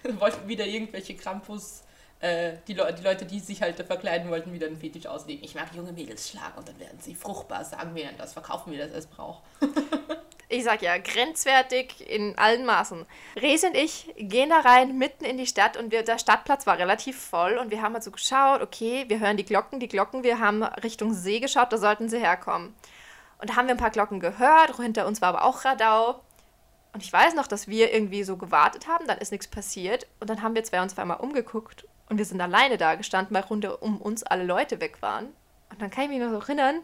Wollten 0.04 0.48
wieder 0.48 0.66
irgendwelche 0.66 1.16
Krampus, 1.16 1.84
äh, 2.20 2.54
die, 2.68 2.74
Le 2.74 2.94
die 2.94 3.04
Leute, 3.04 3.26
die 3.26 3.40
sich 3.40 3.62
halt 3.62 3.78
verkleiden 3.78 4.30
wollten, 4.30 4.54
wieder 4.54 4.68
einen 4.68 4.78
Fetisch 4.78 5.06
auslegen. 5.06 5.44
Ich 5.44 5.56
mag 5.56 5.74
junge 5.76 5.92
Mädels 5.92 6.30
schlagen 6.30 6.58
und 6.58 6.68
dann 6.68 6.80
werden 6.80 7.00
sie 7.00 7.16
fruchtbar. 7.16 7.66
Sagen 7.66 7.96
wir 7.96 8.10
das, 8.18 8.34
verkaufen 8.34 8.72
wir 8.72 8.80
das 8.86 8.94
als 8.94 9.08
Brauch. 9.08 9.42
Ich 10.52 10.66
sag 10.66 10.82
ja, 10.82 10.98
grenzwertig 10.98 12.10
in 12.10 12.38
allen 12.38 12.66
Maßen. 12.66 13.06
Resi 13.38 13.68
und 13.68 13.76
ich 13.76 14.14
gehen 14.18 14.50
da 14.50 14.60
rein, 14.60 14.98
mitten 14.98 15.24
in 15.24 15.38
die 15.38 15.48
Stadt 15.48 15.78
und 15.78 15.92
wir, 15.92 16.04
der 16.04 16.20
Stadtplatz 16.20 16.68
war 16.68 16.78
relativ 16.78 17.18
voll 17.20 17.58
und 17.58 17.72
wir 17.72 17.82
haben 17.82 17.94
halt 17.94 18.04
so 18.04 18.12
geschaut, 18.12 18.62
okay, 18.62 19.06
wir 19.08 19.20
hören 19.20 19.38
die 19.38 19.46
Glocken, 19.46 19.80
die 19.80 19.88
Glocken, 19.88 20.24
wir 20.24 20.40
haben 20.40 20.64
Richtung 20.64 21.14
See 21.14 21.40
geschaut, 21.40 21.72
da 21.72 21.78
sollten 21.78 22.10
sie 22.10 22.20
herkommen. 22.20 22.76
Und 23.40 23.50
da 23.50 23.56
haben 23.56 23.68
wir 23.68 23.76
ein 23.76 23.80
paar 23.80 23.92
Glocken 23.92 24.20
gehört, 24.20 24.76
hinter 24.76 25.08
uns 25.08 25.22
war 25.22 25.30
aber 25.30 25.46
auch 25.46 25.64
Radau. 25.64 26.22
Und 26.94 27.02
ich 27.02 27.12
weiß 27.12 27.34
noch, 27.36 27.48
dass 27.48 27.70
wir 27.70 27.94
irgendwie 27.94 28.24
so 28.24 28.36
gewartet 28.36 28.88
haben, 28.88 29.08
dann 29.08 29.20
ist 29.20 29.32
nichts 29.32 29.48
passiert. 29.48 30.06
Und 30.20 30.30
dann 30.30 30.42
haben 30.42 30.54
wir 30.54 30.64
zwei 30.66 30.82
uns 30.82 30.98
einmal 30.98 31.22
umgeguckt 31.22 31.88
und 32.10 32.18
wir 32.18 32.26
sind 32.26 32.42
alleine 32.42 32.78
da 32.78 32.96
gestanden, 32.96 33.34
weil 33.34 33.44
runter 33.44 33.82
um 33.82 34.02
uns 34.02 34.24
alle 34.24 34.44
Leute 34.44 34.82
weg 34.82 35.02
waren. 35.02 35.28
Und 35.70 35.82
dann 35.82 35.90
kann 35.90 36.04
ich 36.04 36.10
mich 36.10 36.20
noch 36.20 36.34
erinnern, 36.34 36.82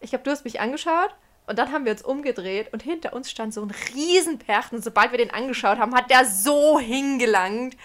ich 0.00 0.10
glaube, 0.10 0.24
du 0.24 0.30
hast 0.30 0.44
mich 0.44 0.60
angeschaut 0.60 1.14
und 1.46 1.58
dann 1.58 1.70
haben 1.72 1.84
wir 1.84 1.92
uns 1.92 2.02
umgedreht 2.02 2.72
und 2.72 2.82
hinter 2.82 3.12
uns 3.12 3.30
stand 3.30 3.54
so 3.54 3.62
ein 3.62 3.72
Riesenperchen. 3.94 4.78
Und 4.78 4.84
sobald 4.84 5.12
wir 5.12 5.18
den 5.18 5.30
angeschaut 5.30 5.78
haben, 5.78 5.94
hat 5.94 6.10
der 6.10 6.24
so 6.24 6.78
hingelangt. 6.80 7.76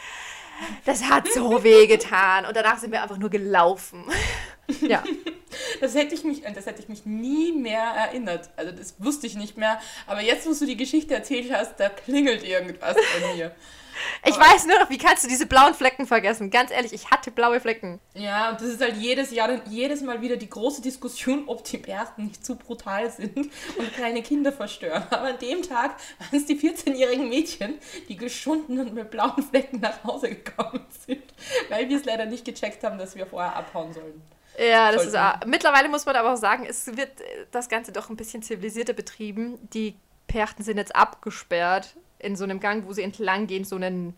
Das 0.85 1.03
hat 1.09 1.27
so 1.27 1.63
weh 1.63 1.85
getan. 1.85 2.45
Und 2.45 2.55
danach 2.55 2.79
sind 2.79 2.91
wir 2.91 3.03
einfach 3.03 3.17
nur 3.17 3.29
gelaufen. 3.29 4.05
ja. 4.81 5.03
Das 5.81 5.95
hätte, 5.95 6.15
ich 6.15 6.23
mich, 6.23 6.43
das 6.43 6.65
hätte 6.65 6.81
ich 6.81 6.87
mich 6.87 7.05
nie 7.05 7.51
mehr 7.51 7.83
erinnert. 7.83 8.49
Also 8.55 8.71
das 8.71 8.95
wusste 8.99 9.27
ich 9.27 9.35
nicht 9.35 9.57
mehr. 9.57 9.81
Aber 10.07 10.21
jetzt, 10.21 10.47
wo 10.47 10.53
du 10.53 10.65
die 10.65 10.77
Geschichte 10.77 11.13
erzählt 11.13 11.51
hast, 11.51 11.77
da 11.77 11.89
klingelt 11.89 12.43
irgendwas 12.43 12.95
bei 12.95 13.35
mir. 13.35 13.51
Ich 14.25 14.35
Aber 14.35 14.45
weiß 14.45 14.65
nur 14.67 14.79
noch, 14.79 14.89
wie 14.89 14.97
kannst 14.97 15.23
du 15.23 15.27
diese 15.27 15.45
blauen 15.45 15.73
Flecken 15.73 16.05
vergessen? 16.05 16.49
Ganz 16.49 16.71
ehrlich, 16.71 16.93
ich 16.93 17.09
hatte 17.11 17.31
blaue 17.31 17.59
Flecken. 17.59 17.99
Ja, 18.13 18.51
und 18.51 18.61
das 18.61 18.69
ist 18.69 18.81
halt 18.81 18.97
jedes 18.97 19.31
Jahr 19.31 19.49
jedes 19.67 20.01
Mal 20.01 20.21
wieder 20.21 20.37
die 20.37 20.49
große 20.49 20.81
Diskussion, 20.81 21.43
ob 21.47 21.63
die 21.63 21.77
Bärten 21.77 22.25
nicht 22.25 22.45
zu 22.45 22.55
brutal 22.55 23.09
sind 23.09 23.35
und 23.37 23.93
kleine 23.95 24.21
Kinder 24.21 24.51
verstören. 24.51 25.03
Aber 25.09 25.29
an 25.29 25.39
dem 25.39 25.61
Tag 25.61 25.95
waren 26.19 26.39
es 26.39 26.45
die 26.45 26.55
14-jährigen 26.55 27.29
Mädchen, 27.29 27.79
die 28.09 28.17
geschunden 28.17 28.79
und 28.79 28.93
mit 28.93 29.11
blauen 29.11 29.41
Flecken 29.43 29.79
nach 29.79 30.03
Hause 30.03 30.29
gekommen 30.29 30.85
sind, 31.05 31.23
weil 31.69 31.89
wir 31.89 31.97
es 31.97 32.05
leider 32.05 32.25
nicht 32.25 32.45
gecheckt 32.45 32.83
haben, 32.83 32.97
dass 32.97 33.15
wir 33.15 33.25
vorher 33.25 33.55
abhauen 33.55 33.93
sollen. 33.93 34.21
Ja, 34.57 34.91
das 34.91 35.11
Sollten. 35.11 35.41
ist 35.41 35.47
mittlerweile 35.47 35.89
muss 35.89 36.05
man 36.05 36.15
aber 36.15 36.33
auch 36.33 36.37
sagen, 36.37 36.65
es 36.67 36.85
wird 36.97 37.11
das 37.51 37.69
Ganze 37.69 37.91
doch 37.91 38.09
ein 38.09 38.17
bisschen 38.17 38.43
zivilisierter 38.43 38.93
betrieben. 38.93 39.57
Die 39.73 39.95
Perchten 40.27 40.63
sind 40.63 40.77
jetzt 40.77 40.95
abgesperrt 40.95 41.95
in 42.21 42.35
so 42.35 42.43
einem 42.43 42.59
Gang, 42.59 42.87
wo 42.87 42.93
sie 42.93 43.03
entlang 43.03 43.47
gehen, 43.47 43.65
so 43.65 43.75
einen 43.75 44.15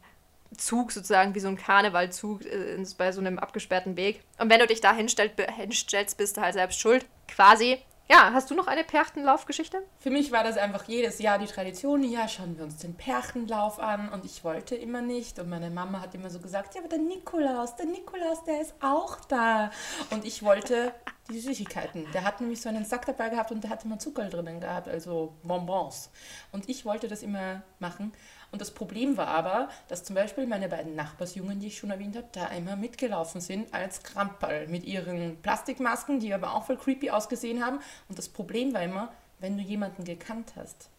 Zug 0.58 0.92
sozusagen, 0.92 1.36
wie 1.36 1.40
so 1.40 1.48
ein 1.48 1.58
Karnevalzug 1.58 2.46
äh, 2.46 2.84
bei 2.98 3.12
so 3.12 3.22
einem 3.22 3.40
abgesperrten 3.40 3.98
Weg. 3.98 4.22
Und 4.38 4.50
wenn 4.50 4.60
du 4.60 4.68
dich 4.68 4.82
da 4.82 4.94
hinstellt, 4.94 5.34
hinstellst, 5.56 6.18
bist 6.18 6.38
du 6.38 6.42
halt 6.42 6.54
selbst 6.54 6.80
schuld. 6.80 7.06
Quasi. 7.28 7.80
Ja, 8.10 8.32
hast 8.34 8.52
du 8.52 8.56
noch 8.56 8.68
eine 8.68 8.84
Perchtenlaufgeschichte? 8.84 9.82
Für 10.00 10.10
mich 10.12 10.32
war 10.32 10.44
das 10.44 10.58
einfach 10.58 10.84
jedes 10.88 11.20
Jahr 11.20 11.40
die 11.40 11.46
Tradition. 11.46 12.04
Ja, 12.04 12.28
schauen 12.28 12.58
wir 12.58 12.66
uns 12.66 12.78
den 12.78 12.96
Perchtenlauf 12.96 13.80
an. 13.80 14.10
Und 14.10 14.26
ich 14.26 14.44
wollte 14.44 14.76
immer 14.76 15.02
nicht. 15.02 15.40
Und 15.40 15.50
meine 15.50 15.70
Mama 15.70 16.02
hat 16.02 16.14
immer 16.14 16.30
so 16.30 16.40
gesagt: 16.40 16.76
Ja, 16.76 16.82
aber 16.82 16.90
der 16.90 17.00
Nikolaus, 17.00 17.76
der 17.78 17.86
Nikolaus, 17.86 18.44
der 18.44 18.62
ist 18.62 18.76
auch 18.82 19.24
da. 19.26 19.72
Und 20.12 20.26
ich 20.26 20.44
wollte 20.44 20.94
die 21.32 21.40
Süßigkeiten. 21.40 22.06
Der 22.14 22.24
hat 22.24 22.42
nämlich 22.42 22.62
so 22.62 22.70
einen 22.70 22.86
Sack 22.86 23.06
dabei 23.06 23.30
gehabt 23.30 23.52
und 23.52 23.64
der 23.64 23.70
hatte 23.70 23.86
immer 23.86 24.00
Zucker 24.00 24.30
drinnen 24.30 24.60
gehabt, 24.60 24.88
also 24.88 25.34
Bonbons. 25.44 26.10
Und 26.52 26.68
ich 26.70 26.86
wollte 26.86 27.08
das 27.08 27.24
immer 27.24 27.62
machen. 27.80 28.14
Und 28.52 28.62
das 28.62 28.72
Problem 28.72 29.18
war 29.18 29.28
aber, 29.28 29.70
dass 29.88 30.04
zum 30.04 30.16
Beispiel 30.16 30.46
meine 30.46 30.70
beiden 30.70 30.96
Nachbarsjungen, 30.96 31.60
die 31.60 31.68
ich 31.68 31.78
schon 31.78 31.92
erwähnt 31.92 32.16
habe, 32.16 32.28
da 32.34 32.48
immer 32.48 32.76
mitgelaufen 32.76 33.42
sind 33.42 33.74
als 33.74 34.04
Kramperl 34.04 34.68
mit 34.68 34.84
ihren 34.84 35.42
Plastikmasken, 35.42 36.20
die 36.20 36.34
aber 36.34 36.54
auch 36.54 36.66
voll 36.66 36.78
creepy 36.78 37.10
ausgesehen 37.10 37.66
haben. 37.66 37.80
Und 38.10 38.18
das 38.18 38.30
Problem 38.30 38.74
war 38.74 38.84
immer, 38.84 39.12
wenn 39.40 39.58
du 39.58 39.64
jemanden 39.64 40.04
gekannt 40.04 40.54
hast, 40.56 40.90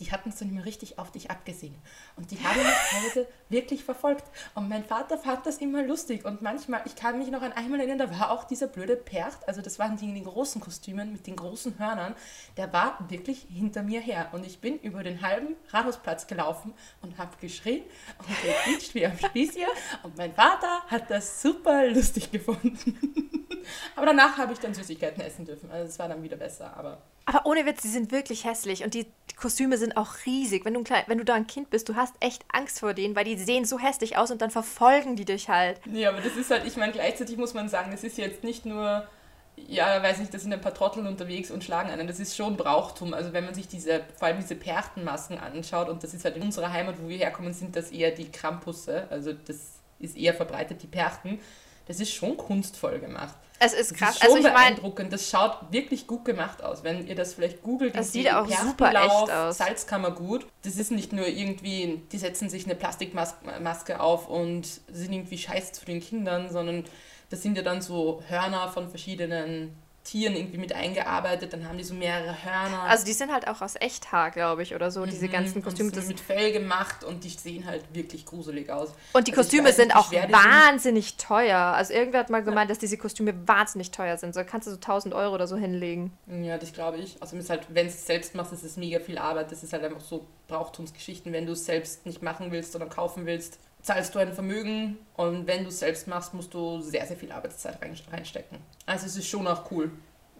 die 0.00 0.12
hatten 0.12 0.28
es 0.28 0.36
dann 0.36 0.50
immer 0.50 0.64
richtig 0.64 0.98
auf 0.98 1.10
dich 1.10 1.30
abgesehen. 1.30 1.74
Und 2.16 2.30
die 2.30 2.38
haben 2.38 2.58
mich 2.58 2.74
teilweise 2.90 3.28
wirklich 3.48 3.84
verfolgt. 3.84 4.24
Und 4.54 4.68
mein 4.68 4.84
Vater 4.84 5.18
fand 5.18 5.46
das 5.46 5.58
immer 5.58 5.82
lustig. 5.82 6.24
Und 6.24 6.42
manchmal, 6.42 6.82
ich 6.84 6.96
kann 6.96 7.18
mich 7.18 7.30
noch 7.30 7.42
an 7.42 7.52
einmal 7.52 7.80
erinnern, 7.80 7.98
da 7.98 8.18
war 8.18 8.30
auch 8.30 8.44
dieser 8.44 8.66
blöde 8.66 8.96
Percht, 8.96 9.46
also 9.48 9.62
das 9.62 9.78
waren 9.78 9.96
die 9.96 10.08
in 10.08 10.14
den 10.14 10.24
großen 10.24 10.60
Kostümen 10.60 11.12
mit 11.12 11.26
den 11.26 11.36
großen 11.36 11.78
Hörnern, 11.78 12.14
der 12.56 12.72
war 12.72 12.98
wirklich 13.08 13.46
hinter 13.50 13.82
mir 13.82 14.00
her. 14.00 14.28
Und 14.32 14.44
ich 14.44 14.60
bin 14.60 14.78
über 14.80 15.02
den 15.02 15.22
halben 15.22 15.56
Rathausplatz 15.70 16.26
gelaufen 16.26 16.74
und 17.02 17.18
habe 17.18 17.36
geschrien 17.40 17.82
und 18.18 18.28
gequietscht 18.28 18.94
wie 18.94 19.06
am 19.06 19.16
Spießchen. 19.16 19.66
Und 20.02 20.16
mein 20.16 20.34
Vater 20.34 20.82
hat 20.88 21.10
das 21.10 21.42
super 21.42 21.86
lustig 21.88 22.30
gefunden. 22.30 23.42
Aber 23.94 24.06
danach 24.06 24.38
habe 24.38 24.52
ich 24.52 24.58
dann 24.58 24.74
Süßigkeiten 24.74 25.22
essen 25.22 25.44
dürfen. 25.44 25.70
Also 25.70 25.88
es 25.88 25.98
war 25.98 26.08
dann 26.08 26.22
wieder 26.22 26.36
besser. 26.36 26.76
Aber 26.76 26.98
aber 27.28 27.44
ohne 27.44 27.66
Witz, 27.66 27.82
die 27.82 27.88
sind 27.88 28.12
wirklich 28.12 28.44
hässlich 28.44 28.84
und 28.84 28.94
die 28.94 29.06
Kostüme 29.36 29.78
sind 29.78 29.96
auch 29.96 30.14
riesig. 30.26 30.64
Wenn 30.64 30.74
du, 30.74 30.84
klein, 30.84 31.02
wenn 31.08 31.18
du 31.18 31.24
da 31.24 31.34
ein 31.34 31.48
Kind 31.48 31.70
bist, 31.70 31.88
du 31.88 31.96
hast 31.96 32.14
echt 32.20 32.44
Angst 32.52 32.78
vor 32.78 32.94
denen, 32.94 33.16
weil 33.16 33.24
die 33.24 33.36
sehen 33.36 33.64
so 33.64 33.80
hässlich 33.80 34.16
aus 34.16 34.30
und 34.30 34.40
dann 34.40 34.52
verfolgen 34.52 35.16
die 35.16 35.24
dich 35.24 35.48
halt. 35.48 35.80
Nee, 35.86 36.06
aber 36.06 36.20
das 36.20 36.36
ist 36.36 36.50
halt, 36.52 36.64
ich 36.66 36.76
meine, 36.76 36.92
gleichzeitig 36.92 37.36
muss 37.36 37.52
man 37.52 37.68
sagen, 37.68 37.90
das 37.90 38.04
ist 38.04 38.16
jetzt 38.16 38.44
nicht 38.44 38.64
nur, 38.64 39.08
ja, 39.56 40.00
weiß 40.00 40.18
nicht, 40.18 40.32
da 40.32 40.38
sind 40.38 40.52
ein 40.52 40.60
paar 40.60 40.72
Trotteln 40.72 41.08
unterwegs 41.08 41.50
und 41.50 41.64
schlagen 41.64 41.90
einen. 41.90 42.06
Das 42.06 42.20
ist 42.20 42.36
schon 42.36 42.56
Brauchtum. 42.56 43.12
Also 43.12 43.32
wenn 43.32 43.44
man 43.44 43.54
sich 43.54 43.66
diese, 43.66 44.02
vor 44.16 44.28
allem 44.28 44.38
diese 44.38 44.54
Perchtenmasken 44.54 45.38
anschaut 45.38 45.88
und 45.88 46.04
das 46.04 46.14
ist 46.14 46.24
halt 46.24 46.36
in 46.36 46.42
unserer 46.42 46.72
Heimat, 46.72 46.94
wo 47.02 47.08
wir 47.08 47.18
herkommen, 47.18 47.52
sind 47.52 47.74
das 47.74 47.90
eher 47.90 48.12
die 48.12 48.30
Krampusse. 48.30 49.08
Also 49.10 49.32
das 49.32 49.80
ist 49.98 50.16
eher 50.16 50.32
verbreitet, 50.32 50.80
die 50.80 50.86
Perchten. 50.86 51.40
Das 51.86 52.00
ist 52.00 52.12
schon 52.12 52.36
kunstvoll 52.36 52.98
gemacht. 52.98 53.34
Es 53.58 53.72
ist 53.72 53.94
krass. 53.94 54.18
Das 54.18 54.28
ist 54.28 54.34
schon 54.34 54.36
also 54.36 54.48
ich 54.48 54.54
beeindruckend. 54.54 55.12
Das 55.12 55.30
schaut 55.30 55.72
wirklich 55.72 56.06
gut 56.06 56.24
gemacht 56.24 56.62
aus. 56.62 56.84
Wenn 56.84 57.06
ihr 57.06 57.14
das 57.14 57.34
vielleicht 57.34 57.62
googelt, 57.62 57.96
das 57.96 58.12
sieht 58.12 58.30
auch 58.30 58.48
super 58.48 58.90
echt 58.90 59.30
aus. 59.30 59.58
Salzkammergut. 59.58 60.46
Das 60.62 60.76
ist 60.76 60.90
nicht 60.90 61.12
nur 61.12 61.26
irgendwie, 61.26 62.02
die 62.12 62.18
setzen 62.18 62.50
sich 62.50 62.64
eine 62.64 62.74
Plastikmaske 62.74 64.00
auf 64.00 64.28
und 64.28 64.66
sind 64.88 65.12
irgendwie 65.12 65.38
scheiß 65.38 65.72
zu 65.72 65.84
den 65.86 66.00
Kindern, 66.00 66.50
sondern 66.50 66.84
das 67.30 67.42
sind 67.42 67.56
ja 67.56 67.62
dann 67.62 67.80
so 67.80 68.22
Hörner 68.28 68.68
von 68.68 68.88
verschiedenen 68.88 69.76
Tieren 70.06 70.36
irgendwie 70.36 70.58
mit 70.58 70.72
eingearbeitet, 70.72 71.52
dann 71.52 71.68
haben 71.68 71.76
die 71.76 71.84
so 71.84 71.92
mehrere 71.92 72.44
Hörner. 72.44 72.82
Also 72.82 73.04
die 73.04 73.12
sind 73.12 73.32
halt 73.32 73.48
auch 73.48 73.60
aus 73.60 73.74
Echthaar, 73.74 74.30
glaube 74.30 74.62
ich, 74.62 74.74
oder 74.74 74.92
so, 74.92 75.00
mhm. 75.00 75.10
diese 75.10 75.28
ganzen 75.28 75.62
Kostüme. 75.62 75.90
Das 75.90 76.06
mit 76.06 76.20
Fell 76.20 76.52
gemacht 76.52 77.02
und 77.02 77.24
die 77.24 77.28
sehen 77.30 77.66
halt 77.66 77.82
wirklich 77.92 78.24
gruselig 78.24 78.70
aus. 78.70 78.90
Und 79.12 79.26
die 79.26 79.32
also 79.32 79.42
Kostüme 79.42 79.72
sind 79.72 79.96
auch 79.96 80.12
wahnsinnig 80.12 81.08
sind. 81.08 81.20
teuer. 81.20 81.58
Also 81.58 81.92
irgendwer 81.92 82.20
hat 82.20 82.30
mal 82.30 82.44
gemeint, 82.44 82.68
ja. 82.68 82.74
dass 82.74 82.78
diese 82.78 82.96
Kostüme 82.96 83.34
wahnsinnig 83.48 83.90
teuer 83.90 84.16
sind. 84.16 84.32
So 84.32 84.44
kannst 84.44 84.68
du 84.68 84.70
so 84.70 84.76
1000 84.76 85.12
Euro 85.12 85.34
oder 85.34 85.48
so 85.48 85.56
hinlegen. 85.56 86.12
Ja, 86.28 86.56
das 86.56 86.72
glaube 86.72 86.98
ich. 86.98 87.16
Also 87.20 87.36
halt, 87.48 87.66
wenn 87.70 87.86
du 87.86 87.92
es 87.92 88.06
selbst 88.06 88.36
machst, 88.36 88.52
ist 88.52 88.62
es 88.62 88.76
mega 88.76 89.00
viel 89.00 89.18
Arbeit. 89.18 89.50
Das 89.50 89.64
ist 89.64 89.72
halt 89.72 89.82
einfach 89.82 90.00
so 90.00 90.24
Brauchtumsgeschichten. 90.46 91.32
Wenn 91.32 91.46
du 91.46 91.52
es 91.52 91.64
selbst 91.64 92.06
nicht 92.06 92.22
machen 92.22 92.52
willst 92.52 92.76
oder 92.76 92.86
kaufen 92.86 93.26
willst, 93.26 93.58
zahlst 93.86 94.16
du 94.16 94.18
ein 94.18 94.32
Vermögen 94.32 94.98
und 95.14 95.46
wenn 95.46 95.62
du 95.62 95.68
es 95.68 95.78
selbst 95.78 96.08
machst, 96.08 96.34
musst 96.34 96.52
du 96.52 96.80
sehr, 96.80 97.06
sehr 97.06 97.16
viel 97.16 97.30
Arbeitszeit 97.30 97.78
reinstecken. 98.10 98.58
Also 98.84 99.06
es 99.06 99.16
ist 99.16 99.28
schon 99.28 99.46
auch 99.46 99.70
cool. 99.70 99.92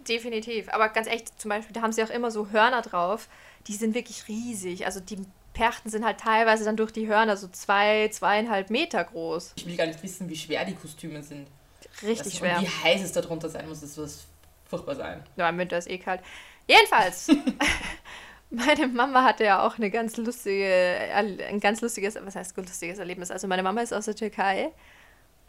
Definitiv. 0.09 0.69
Aber 0.71 0.89
ganz 0.89 1.07
echt, 1.07 1.41
zum 1.41 1.51
Beispiel, 1.51 1.73
da 1.73 1.83
haben 1.83 1.93
sie 1.93 2.03
auch 2.03 2.11
immer 2.11 2.33
so 2.33 2.51
Hörner 2.51 2.83
drauf, 2.83 3.29
die 3.69 3.75
sind 3.75 3.95
wirklich 3.95 4.27
riesig. 4.27 4.85
Also 4.85 4.99
die 4.99 5.19
Perchten 5.53 5.91
sind 5.91 6.05
halt 6.05 6.19
teilweise 6.19 6.65
dann 6.65 6.77
durch 6.77 6.91
die 6.91 7.07
Hörner 7.07 7.37
so 7.37 7.47
zwei, 7.47 8.09
zweieinhalb 8.09 8.69
Meter 8.69 9.05
groß. 9.05 9.53
Ich 9.55 9.67
will 9.67 9.77
gar 9.77 9.87
nicht 9.87 10.03
wissen, 10.03 10.29
wie 10.29 10.37
schwer 10.37 10.65
die 10.65 10.75
Kostüme 10.75 11.23
sind. 11.23 11.47
Richtig 12.03 12.33
das, 12.33 12.37
schwer. 12.39 12.59
Und 12.59 12.65
wie 12.65 12.85
heiß 12.85 13.01
es 13.01 13.13
darunter 13.13 13.49
sein 13.49 13.69
muss, 13.69 13.81
das 13.81 13.97
muss 13.97 14.27
furchtbar 14.69 14.97
sein. 14.97 15.23
Ja, 15.37 15.49
im 15.49 15.59
Winter 15.59 15.79
ist 15.79 15.89
eh 15.89 15.99
kalt. 15.99 16.21
Jedenfalls, 16.67 17.29
Meine 18.51 18.87
Mama 18.87 19.25
hatte 19.25 19.45
ja 19.45 19.67
auch 19.67 19.77
eine 19.77 19.91
ganz 19.91 20.17
lustige, 20.17 20.69
ein 21.13 21.61
ganz 21.61 21.81
lustiges, 21.81 22.17
was 22.21 22.37
heißt 22.37 22.57
lustiges 22.57 22.99
Erlebnis? 22.99 23.31
Also 23.31 23.49
meine 23.49 23.63
Mama 23.63 23.81
ist 23.81 23.93
aus 23.93 24.05
der 24.05 24.15
Türkei 24.15 24.73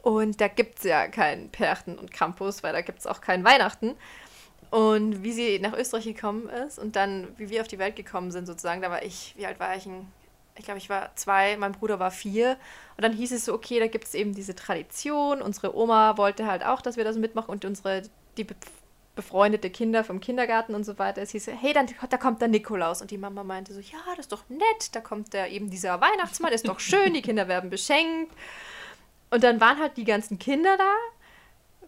und 0.01 0.41
da 0.41 0.47
gibt 0.47 0.79
es 0.79 0.85
ja 0.85 1.07
keinen 1.07 1.49
Perchten 1.49 1.97
und 1.97 2.11
Campus, 2.11 2.63
weil 2.63 2.73
da 2.73 2.81
gibt 2.81 2.99
es 2.99 3.07
auch 3.07 3.21
kein 3.21 3.43
Weihnachten. 3.43 3.95
Und 4.69 5.23
wie 5.23 5.31
sie 5.31 5.59
nach 5.59 5.73
Österreich 5.73 6.05
gekommen 6.05 6.49
ist 6.49 6.77
und 6.77 6.95
dann, 6.95 7.27
wie 7.37 7.49
wir 7.49 7.61
auf 7.61 7.67
die 7.67 7.79
Welt 7.79 7.95
gekommen 7.95 8.31
sind 8.31 8.47
sozusagen, 8.47 8.81
da 8.81 8.91
war 8.91 9.03
ich, 9.03 9.33
wie 9.37 9.45
alt 9.45 9.59
war 9.59 9.75
ich? 9.77 9.87
Ich 10.55 10.65
glaube, 10.65 10.79
ich 10.79 10.89
war 10.89 11.15
zwei, 11.15 11.55
mein 11.55 11.71
Bruder 11.71 11.99
war 11.99 12.11
vier. 12.11 12.57
Und 12.97 13.03
dann 13.03 13.13
hieß 13.13 13.31
es 13.31 13.45
so, 13.45 13.53
okay, 13.53 13.79
da 13.79 13.87
gibt 13.87 14.05
es 14.05 14.13
eben 14.13 14.33
diese 14.33 14.55
Tradition. 14.55 15.41
Unsere 15.41 15.75
Oma 15.75 16.17
wollte 16.17 16.47
halt 16.47 16.65
auch, 16.65 16.81
dass 16.81 16.97
wir 16.97 17.03
das 17.05 17.15
mitmachen 17.15 17.49
und 17.49 17.63
unsere, 17.63 18.01
die 18.35 18.45
befreundete 19.17 19.69
Kinder 19.69 20.05
vom 20.05 20.21
Kindergarten 20.21 20.73
und 20.75 20.85
so 20.85 20.97
weiter. 20.97 21.21
Es 21.21 21.31
hieß, 21.31 21.47
hey, 21.59 21.73
dann, 21.73 21.87
da 22.09 22.17
kommt 22.17 22.39
der 22.39 22.47
Nikolaus. 22.47 23.01
Und 23.01 23.11
die 23.11 23.17
Mama 23.17 23.43
meinte 23.43 23.73
so, 23.73 23.81
ja, 23.81 23.99
das 24.15 24.27
ist 24.27 24.31
doch 24.31 24.47
nett, 24.47 24.93
da 24.95 25.01
kommt 25.01 25.33
der 25.33 25.51
eben 25.51 25.69
dieser 25.69 25.99
Weihnachtsmann, 25.99 26.53
ist 26.53 26.67
doch 26.67 26.79
schön, 26.79 27.13
die 27.13 27.21
Kinder 27.21 27.49
werden 27.49 27.69
beschenkt. 27.69 28.33
Und 29.29 29.43
dann 29.43 29.59
waren 29.59 29.79
halt 29.79 29.97
die 29.97 30.05
ganzen 30.05 30.39
Kinder 30.39 30.77
da, 30.77 30.93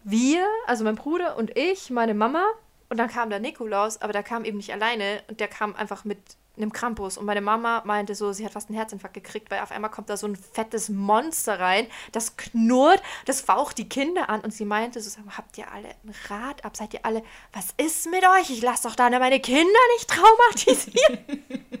wir, 0.04 0.46
also 0.66 0.84
mein 0.84 0.96
Bruder 0.96 1.36
und 1.38 1.56
ich, 1.56 1.88
meine 1.88 2.12
Mama. 2.12 2.44
Und 2.90 2.98
dann 2.98 3.08
kam 3.08 3.30
der 3.30 3.38
Nikolaus, 3.38 4.02
aber 4.02 4.12
der 4.12 4.24
kam 4.24 4.44
eben 4.44 4.56
nicht 4.56 4.72
alleine 4.72 5.22
und 5.28 5.40
der 5.40 5.48
kam 5.48 5.74
einfach 5.76 6.04
mit 6.04 6.18
einem 6.62 6.72
Krampus. 6.72 7.18
Und 7.18 7.26
meine 7.26 7.40
Mama 7.40 7.82
meinte 7.84 8.14
so, 8.14 8.32
sie 8.32 8.44
hat 8.44 8.52
fast 8.52 8.68
einen 8.68 8.78
Herzinfarkt 8.78 9.14
gekriegt, 9.14 9.50
weil 9.50 9.60
auf 9.60 9.70
einmal 9.70 9.90
kommt 9.90 10.10
da 10.10 10.16
so 10.16 10.26
ein 10.26 10.36
fettes 10.36 10.88
Monster 10.88 11.58
rein, 11.60 11.86
das 12.12 12.36
knurrt, 12.36 13.02
das 13.26 13.40
faucht 13.40 13.78
die 13.78 13.88
Kinder 13.88 14.28
an. 14.28 14.40
Und 14.40 14.52
sie 14.52 14.64
meinte 14.64 15.00
so, 15.00 15.20
habt 15.36 15.58
ihr 15.58 15.70
alle 15.70 15.88
ein 15.88 16.14
Rad 16.28 16.64
ab? 16.64 16.76
Seid 16.76 16.94
ihr 16.94 17.04
alle, 17.04 17.22
was 17.52 17.68
ist 17.76 18.10
mit 18.10 18.24
euch? 18.24 18.50
Ich 18.50 18.62
lasse 18.62 18.88
doch 18.88 18.96
da 18.96 19.10
meine 19.10 19.40
Kinder 19.40 19.80
nicht 19.96 20.08
traumatisieren. 20.08 21.18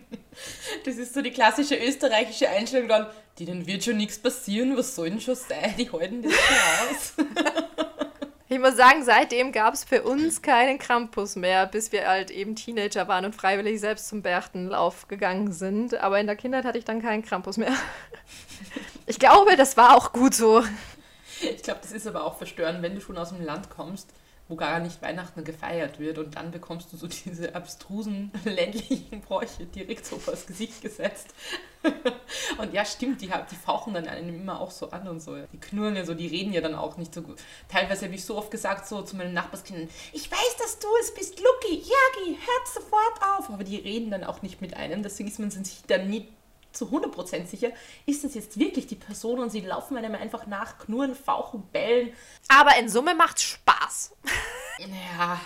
Das 0.84 0.96
ist 0.96 1.12
so 1.12 1.20
die 1.20 1.32
klassische 1.32 1.76
österreichische 1.76 2.48
Einstellung 2.48 2.88
dann, 2.88 3.06
denen 3.38 3.66
wird 3.66 3.84
schon 3.84 3.98
nichts 3.98 4.18
passieren, 4.18 4.76
was 4.76 4.94
soll 4.94 5.10
denn 5.10 5.20
schon 5.20 5.34
sein? 5.34 5.74
Die 5.76 5.90
halten 5.90 6.22
das 6.22 6.32
schon 6.32 7.26
aus. 7.26 7.26
Ich 8.52 8.58
muss 8.58 8.76
sagen, 8.76 9.04
seitdem 9.04 9.52
gab 9.52 9.74
es 9.74 9.84
für 9.84 10.02
uns 10.02 10.42
keinen 10.42 10.80
Krampus 10.80 11.36
mehr, 11.36 11.66
bis 11.66 11.92
wir 11.92 12.08
halt 12.08 12.32
eben 12.32 12.56
Teenager 12.56 13.06
waren 13.06 13.24
und 13.24 13.36
freiwillig 13.36 13.78
selbst 13.78 14.08
zum 14.08 14.22
Berchtenlauf 14.22 15.06
gegangen 15.06 15.52
sind. 15.52 15.94
Aber 15.94 16.18
in 16.18 16.26
der 16.26 16.34
Kindheit 16.34 16.64
hatte 16.64 16.76
ich 16.76 16.84
dann 16.84 17.00
keinen 17.00 17.22
Krampus 17.22 17.56
mehr. 17.56 17.72
Ich 19.06 19.18
glaube, 19.18 19.56
das 19.56 19.76
war 19.76 19.96
auch 19.96 20.12
gut 20.12 20.34
so. 20.34 20.62
Ich 21.40 21.62
glaube, 21.64 21.80
das 21.82 21.90
ist 21.90 22.06
aber 22.06 22.24
auch 22.24 22.38
verstörend, 22.38 22.80
wenn 22.80 22.94
du 22.94 23.00
schon 23.00 23.18
aus 23.18 23.30
dem 23.30 23.44
Land 23.44 23.68
kommst, 23.68 24.08
wo 24.50 24.56
gar 24.56 24.80
nicht 24.80 25.00
Weihnachten 25.00 25.44
gefeiert 25.44 26.00
wird 26.00 26.18
und 26.18 26.34
dann 26.34 26.50
bekommst 26.50 26.92
du 26.92 26.96
so 26.96 27.06
diese 27.06 27.54
abstrusen 27.54 28.32
ländlichen 28.44 29.20
Bräuche 29.20 29.64
direkt 29.66 30.04
so 30.04 30.18
vors 30.18 30.46
Gesicht 30.46 30.82
gesetzt. 30.82 31.28
und 32.58 32.74
ja, 32.74 32.84
stimmt, 32.84 33.22
die, 33.22 33.28
die 33.28 33.56
fauchen 33.56 33.94
dann 33.94 34.06
einem 34.06 34.34
immer 34.34 34.60
auch 34.60 34.70
so 34.70 34.90
an 34.90 35.08
und 35.08 35.20
so. 35.20 35.36
Die 35.52 35.60
knurren 35.60 35.96
ja 35.96 36.04
so, 36.04 36.14
die 36.14 36.26
reden 36.26 36.52
ja 36.52 36.60
dann 36.60 36.74
auch 36.74 36.96
nicht 36.96 37.14
so 37.14 37.22
gut. 37.22 37.38
Teilweise 37.68 38.04
habe 38.06 38.14
ich 38.14 38.24
so 38.24 38.36
oft 38.36 38.50
gesagt, 38.50 38.86
so 38.86 39.02
zu 39.02 39.16
meinen 39.16 39.32
Nachbarskindern, 39.32 39.88
ich 40.12 40.30
weiß, 40.30 40.56
dass 40.58 40.78
du 40.78 40.88
es 41.00 41.14
bist, 41.14 41.40
Lucky, 41.40 41.76
Jagi, 41.76 42.38
hört 42.38 42.68
sofort 42.74 43.38
auf. 43.38 43.50
Aber 43.50 43.64
die 43.64 43.76
reden 43.76 44.10
dann 44.10 44.24
auch 44.24 44.42
nicht 44.42 44.60
mit 44.60 44.76
einem, 44.76 45.02
deswegen 45.02 45.28
ist 45.28 45.38
man 45.38 45.50
sich 45.50 45.82
dann 45.86 46.10
nie 46.10 46.28
zu 46.72 46.86
100% 46.86 47.46
sicher, 47.46 47.70
ist 48.06 48.24
das 48.24 48.34
jetzt 48.34 48.58
wirklich 48.58 48.86
die 48.86 48.96
Person 48.96 49.40
und 49.40 49.50
sie 49.50 49.60
laufen 49.60 49.96
einem 49.96 50.14
einfach 50.14 50.46
nach, 50.46 50.78
knurren, 50.78 51.14
fauchen, 51.14 51.62
bellen. 51.72 52.12
Aber 52.48 52.76
in 52.78 52.88
Summe 52.88 53.14
macht's 53.14 53.42
Spaß. 53.42 54.12
Ja. 54.78 55.40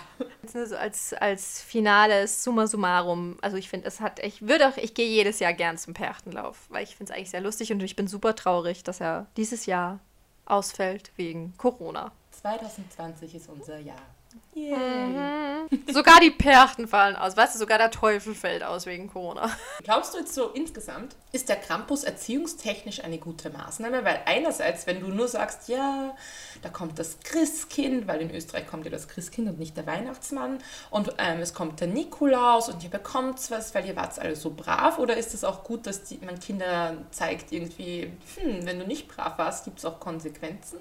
Also 0.55 0.77
als, 0.77 1.15
als 1.15 1.63
finales 1.63 2.45
Summa 2.45 2.67
summarum, 2.67 3.39
also 3.41 3.57
ich 3.57 3.69
finde, 3.69 3.89
es 3.89 4.01
hat, 4.01 4.23
ich 4.23 4.47
würde 4.47 4.69
auch, 4.69 4.77
ich 4.77 4.95
gehe 4.95 5.09
jedes 5.09 5.41
Jahr 5.41 5.53
gern 5.53 5.79
zum 5.79 5.95
Perchtenlauf, 5.95 6.67
weil 6.69 6.85
ich 6.85 6.97
finde 6.97 7.13
es 7.13 7.17
eigentlich 7.17 7.31
sehr 7.31 7.41
lustig 7.41 7.73
und 7.73 7.83
ich 7.83 7.97
bin 7.97 8.07
super 8.07 8.37
traurig, 8.37 8.85
dass 8.85 9.01
er 9.01 9.27
dieses 9.37 9.67
Jahr 9.67 9.99
ausfällt 10.47 11.11
wegen 11.17 11.55
Corona. 11.57 12.13
2020 12.31 13.35
ist 13.35 13.49
unser 13.49 13.79
Jahr. 13.79 14.14
Mhm. 14.55 15.69
Sogar 15.93 16.21
die 16.21 16.31
Perchten 16.31 16.87
fallen 16.87 17.17
aus. 17.17 17.37
Weißt 17.37 17.55
du, 17.55 17.59
sogar 17.59 17.79
der 17.79 17.91
Teufel 17.91 18.35
fällt 18.35 18.63
aus 18.63 18.87
wegen 18.87 19.09
Corona. 19.09 19.51
Glaubst 19.83 20.15
du 20.15 20.19
jetzt 20.19 20.35
so 20.35 20.51
insgesamt, 20.51 21.17
ist 21.33 21.49
der 21.49 21.57
Krampus 21.57 22.05
erziehungstechnisch 22.05 23.03
eine 23.03 23.19
gute 23.19 23.51
Maßnahme? 23.51 24.05
Weil 24.05 24.21
einerseits, 24.27 24.87
wenn 24.87 25.01
du 25.01 25.09
nur 25.09 25.27
sagst, 25.29 25.69
ja, 25.69 26.15
da 26.63 26.69
kommt 26.69 26.99
das 26.99 27.19
Christkind, 27.21 28.07
weil 28.07 28.21
in 28.21 28.31
Österreich 28.31 28.67
kommt 28.67 28.85
ja 28.85 28.91
das 28.91 29.09
Christkind 29.09 29.49
und 29.49 29.59
nicht 29.59 29.77
der 29.77 29.87
Weihnachtsmann, 29.87 30.59
und 30.91 31.15
ähm, 31.19 31.41
es 31.41 31.55
kommt 31.55 31.81
der 31.81 31.89
Nikolaus 31.89 32.69
und 32.69 32.83
ihr 32.85 32.91
bekommt 32.91 33.51
was, 33.51 33.75
weil 33.75 33.87
ihr 33.87 33.97
wart 33.97 34.19
alle 34.19 34.37
so 34.37 34.51
brav, 34.51 34.99
oder 34.99 35.17
ist 35.17 35.35
es 35.35 35.45
auch 35.45 35.65
gut, 35.65 35.87
dass 35.87 36.05
die, 36.05 36.19
man 36.19 36.39
Kinder 36.39 36.97
zeigt 37.11 37.53
irgendwie, 37.53 38.13
hm, 38.37 38.67
wenn 38.67 38.79
du 38.79 38.87
nicht 38.87 39.09
brav 39.09 39.39
warst, 39.39 39.65
gibt 39.65 39.79
es 39.79 39.85
auch 39.85 39.99
Konsequenzen? 39.99 40.79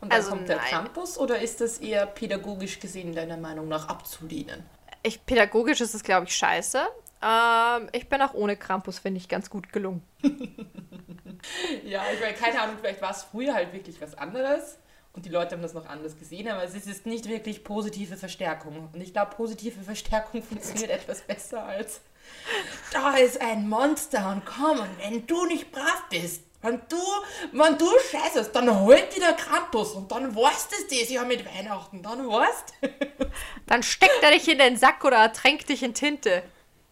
Und 0.00 0.12
dann 0.12 0.18
Also 0.18 0.30
kommt 0.30 0.48
der 0.48 0.56
nein. 0.56 0.66
Krampus 0.66 1.18
oder 1.18 1.40
ist 1.40 1.60
das 1.60 1.78
eher 1.78 2.06
pädagogisch 2.06 2.78
gesehen 2.80 3.14
deiner 3.14 3.36
Meinung 3.36 3.68
nach 3.68 3.88
abzulehnen? 3.88 4.64
Ich, 5.02 5.24
pädagogisch 5.24 5.80
ist 5.80 5.94
es, 5.94 6.02
glaube 6.02 6.26
ich, 6.26 6.36
scheiße. 6.36 6.86
Ähm, 7.22 7.88
ich 7.92 8.08
bin 8.08 8.20
auch 8.22 8.34
ohne 8.34 8.56
Krampus, 8.56 8.98
finde 8.98 9.18
ich, 9.18 9.28
ganz 9.28 9.50
gut 9.50 9.72
gelungen. 9.72 10.02
Ja, 11.84 12.02
ich 12.12 12.20
meine, 12.20 12.34
keine 12.34 12.60
Ahnung, 12.60 12.76
vielleicht 12.80 13.02
war 13.02 13.10
es 13.10 13.24
früher 13.24 13.54
halt 13.54 13.72
wirklich 13.72 14.00
was 14.00 14.16
anderes 14.16 14.78
und 15.12 15.26
die 15.26 15.28
Leute 15.28 15.54
haben 15.54 15.62
das 15.62 15.74
noch 15.74 15.86
anders 15.86 16.18
gesehen, 16.18 16.48
aber 16.48 16.64
es 16.64 16.74
ist 16.74 17.06
nicht 17.06 17.28
wirklich 17.28 17.64
positive 17.64 18.16
Verstärkung. 18.16 18.88
Und 18.92 19.00
ich 19.00 19.12
glaube, 19.12 19.34
positive 19.36 19.82
Verstärkung 19.82 20.42
funktioniert 20.48 20.90
etwas 20.90 21.20
besser 21.20 21.64
als 21.64 22.00
da 22.92 23.16
ist 23.16 23.40
ein 23.40 23.68
Monster 23.68 24.30
und 24.32 24.46
komm, 24.46 24.80
und 24.80 24.98
wenn 24.98 25.26
du 25.26 25.44
nicht 25.44 25.70
brav 25.70 26.04
bist, 26.08 26.42
wenn 26.64 26.80
du, 26.88 26.96
wenn 27.52 27.76
du 27.78 27.86
scheißest, 28.10 28.54
dann 28.56 28.80
holt 28.80 29.14
dir 29.14 29.20
der 29.20 29.34
Krampus 29.34 29.92
und 29.92 30.10
dann 30.10 30.34
weißt 30.34 30.72
es 30.72 30.88
das 30.88 31.10
ja 31.10 31.22
mit 31.24 31.44
Weihnachten, 31.44 32.02
dann 32.02 32.26
weißt 32.26 32.74
Dann 33.66 33.82
steckt 33.82 34.22
er 34.22 34.30
dich 34.30 34.48
in 34.48 34.58
den 34.58 34.76
Sack 34.76 35.04
oder 35.04 35.18
ertränkt 35.18 35.68
dich 35.68 35.82
in 35.82 35.94
Tinte. 35.94 36.42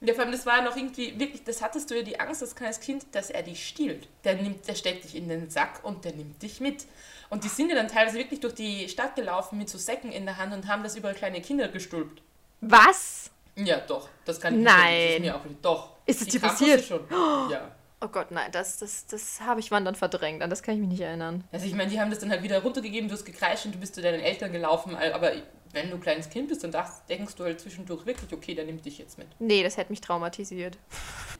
Ja, 0.03 0.15
vor 0.15 0.25
allem, 0.25 0.33
das 0.33 0.45
war 0.45 0.59
ja 0.59 0.63
noch 0.63 0.77
irgendwie, 0.77 1.19
wirklich, 1.19 1.45
das 1.45 1.63
hattest 1.63 1.91
du 1.91 1.95
ja 1.95 2.03
die 2.03 2.19
Angst 2.19 2.43
als 2.43 2.55
kleines 2.55 2.81
Kind, 2.81 3.07
dass 3.13 3.31
er 3.31 3.43
dich 3.43 3.67
stiehlt. 3.67 4.09
Der 4.25 4.35
nimmt, 4.35 4.67
der 4.67 4.75
steckt 4.75 5.05
dich 5.05 5.15
in 5.15 5.29
den 5.29 5.49
Sack 5.49 5.81
und 5.85 6.05
der 6.05 6.13
nimmt 6.13 6.43
dich 6.43 6.61
mit. 6.61 6.85
Und 7.31 7.45
die 7.45 7.49
sind 7.49 7.71
ja 7.71 7.77
dann 7.77 7.89
teilweise 7.89 8.19
wirklich 8.19 8.41
durch 8.41 8.55
die 8.55 8.89
Stadt 8.89 9.15
gelaufen 9.15 9.59
mit 9.59 9.71
so 9.71 9.79
Säcken 9.79 10.13
in 10.13 10.27
der 10.27 10.37
Hand 10.37 10.53
und 10.53 10.67
haben 10.67 10.83
das 10.83 10.97
über 10.97 11.15
kleine 11.15 11.41
Kinder 11.41 11.69
gestülpt. 11.69 12.21
Was? 12.61 13.31
Ja, 13.55 13.79
doch, 13.79 14.09
das 14.25 14.41
kann 14.41 14.59
ich 14.59 14.65
Nein. 14.65 14.93
nicht. 14.93 15.05
Das 15.07 15.15
ist 15.15 15.21
mir 15.21 15.37
auch 15.37 15.41
Doch. 15.63 15.91
Ist 16.05 16.21
es 16.21 16.27
Die 16.27 16.33
dir 16.33 16.41
passiert? 16.41 16.85
Schon. 16.85 17.07
Ja. 17.51 17.71
Oh 18.05 18.09
Gott, 18.09 18.33
nein, 18.33 18.51
das, 18.51 18.79
das, 18.79 19.07
das 19.07 19.41
habe 19.43 19.61
ich 19.61 19.71
wann 19.71 19.85
dann 19.85 19.95
verdrängt. 19.95 20.43
An 20.43 20.51
das 20.51 20.65
kann 20.65 20.75
ich 20.75 20.81
mich 20.81 20.88
nicht 20.88 21.01
erinnern. 21.03 21.45
Also 21.53 21.67
ich 21.67 21.75
meine, 21.75 21.88
die 21.88 22.01
haben 22.01 22.11
das 22.11 22.19
dann 22.19 22.31
halt 22.31 22.43
wieder 22.43 22.61
runtergegeben, 22.61 23.09
du 23.09 23.15
hast 23.15 23.25
gekreischt 23.25 23.65
und 23.65 23.77
du 23.77 23.79
bist 23.79 23.95
zu 23.95 24.03
deinen 24.03 24.21
Eltern 24.21 24.51
gelaufen, 24.51 24.97
aber 24.97 25.33
wenn 25.73 25.89
du 25.91 25.97
ein 25.97 26.01
kleines 26.01 26.29
Kind 26.31 26.49
bist, 26.49 26.63
dann 26.65 26.71
dacht- 26.73 27.09
denkst 27.09 27.35
du 27.37 27.45
halt 27.45 27.61
zwischendurch 27.61 28.05
wirklich, 28.07 28.33
okay, 28.33 28.55
der 28.55 28.65
nimmt 28.65 28.85
dich 28.85 28.99
jetzt 28.99 29.19
mit. 29.19 29.27
Nee, 29.39 29.63
das 29.63 29.77
hätte 29.77 29.91
mich 29.91 30.01
traumatisiert. 30.01 30.79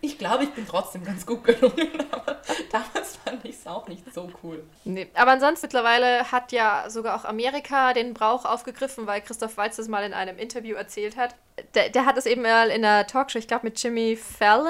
Ich 0.01 0.19
glaube, 0.19 0.45
ich 0.45 0.51
bin 0.51 0.67
trotzdem 0.67 1.05
ganz 1.05 1.25
gut 1.27 1.45
gelungen, 1.45 1.89
aber 2.11 2.41
damals 2.71 3.17
fand 3.25 3.45
ich 3.45 3.57
es 3.57 3.67
auch 3.67 3.87
nicht 3.89 4.13
so 4.13 4.31
cool. 4.43 4.65
Nee. 4.85 5.09
Aber 5.15 5.33
ansonsten 5.33 5.67
mittlerweile 5.67 6.31
hat 6.33 6.51
ja 6.53 6.85
sogar 6.89 7.17
auch 7.21 7.25
Amerika 7.25 7.93
den 7.93 8.15
Brauch 8.15 8.45
aufgegriffen, 8.45 9.07
weil 9.07 9.21
Christoph 9.21 9.57
Waltz 9.57 9.77
das 9.77 9.89
mal 9.89 10.03
in 10.05 10.13
einem 10.15 10.39
Interview 10.39 10.75
erzählt 10.77 11.17
hat. 11.17 11.35
Der, 11.75 11.91
der 11.91 12.07
hat 12.07 12.17
es 12.17 12.27
eben 12.27 12.43
mal 12.43 12.71
in 12.71 12.83
der 12.83 13.07
Talkshow, 13.07 13.39
ich 13.39 13.47
glaube 13.47 13.67
mit 13.67 13.81
Jimmy 13.83 14.17
Fallon, 14.17 14.67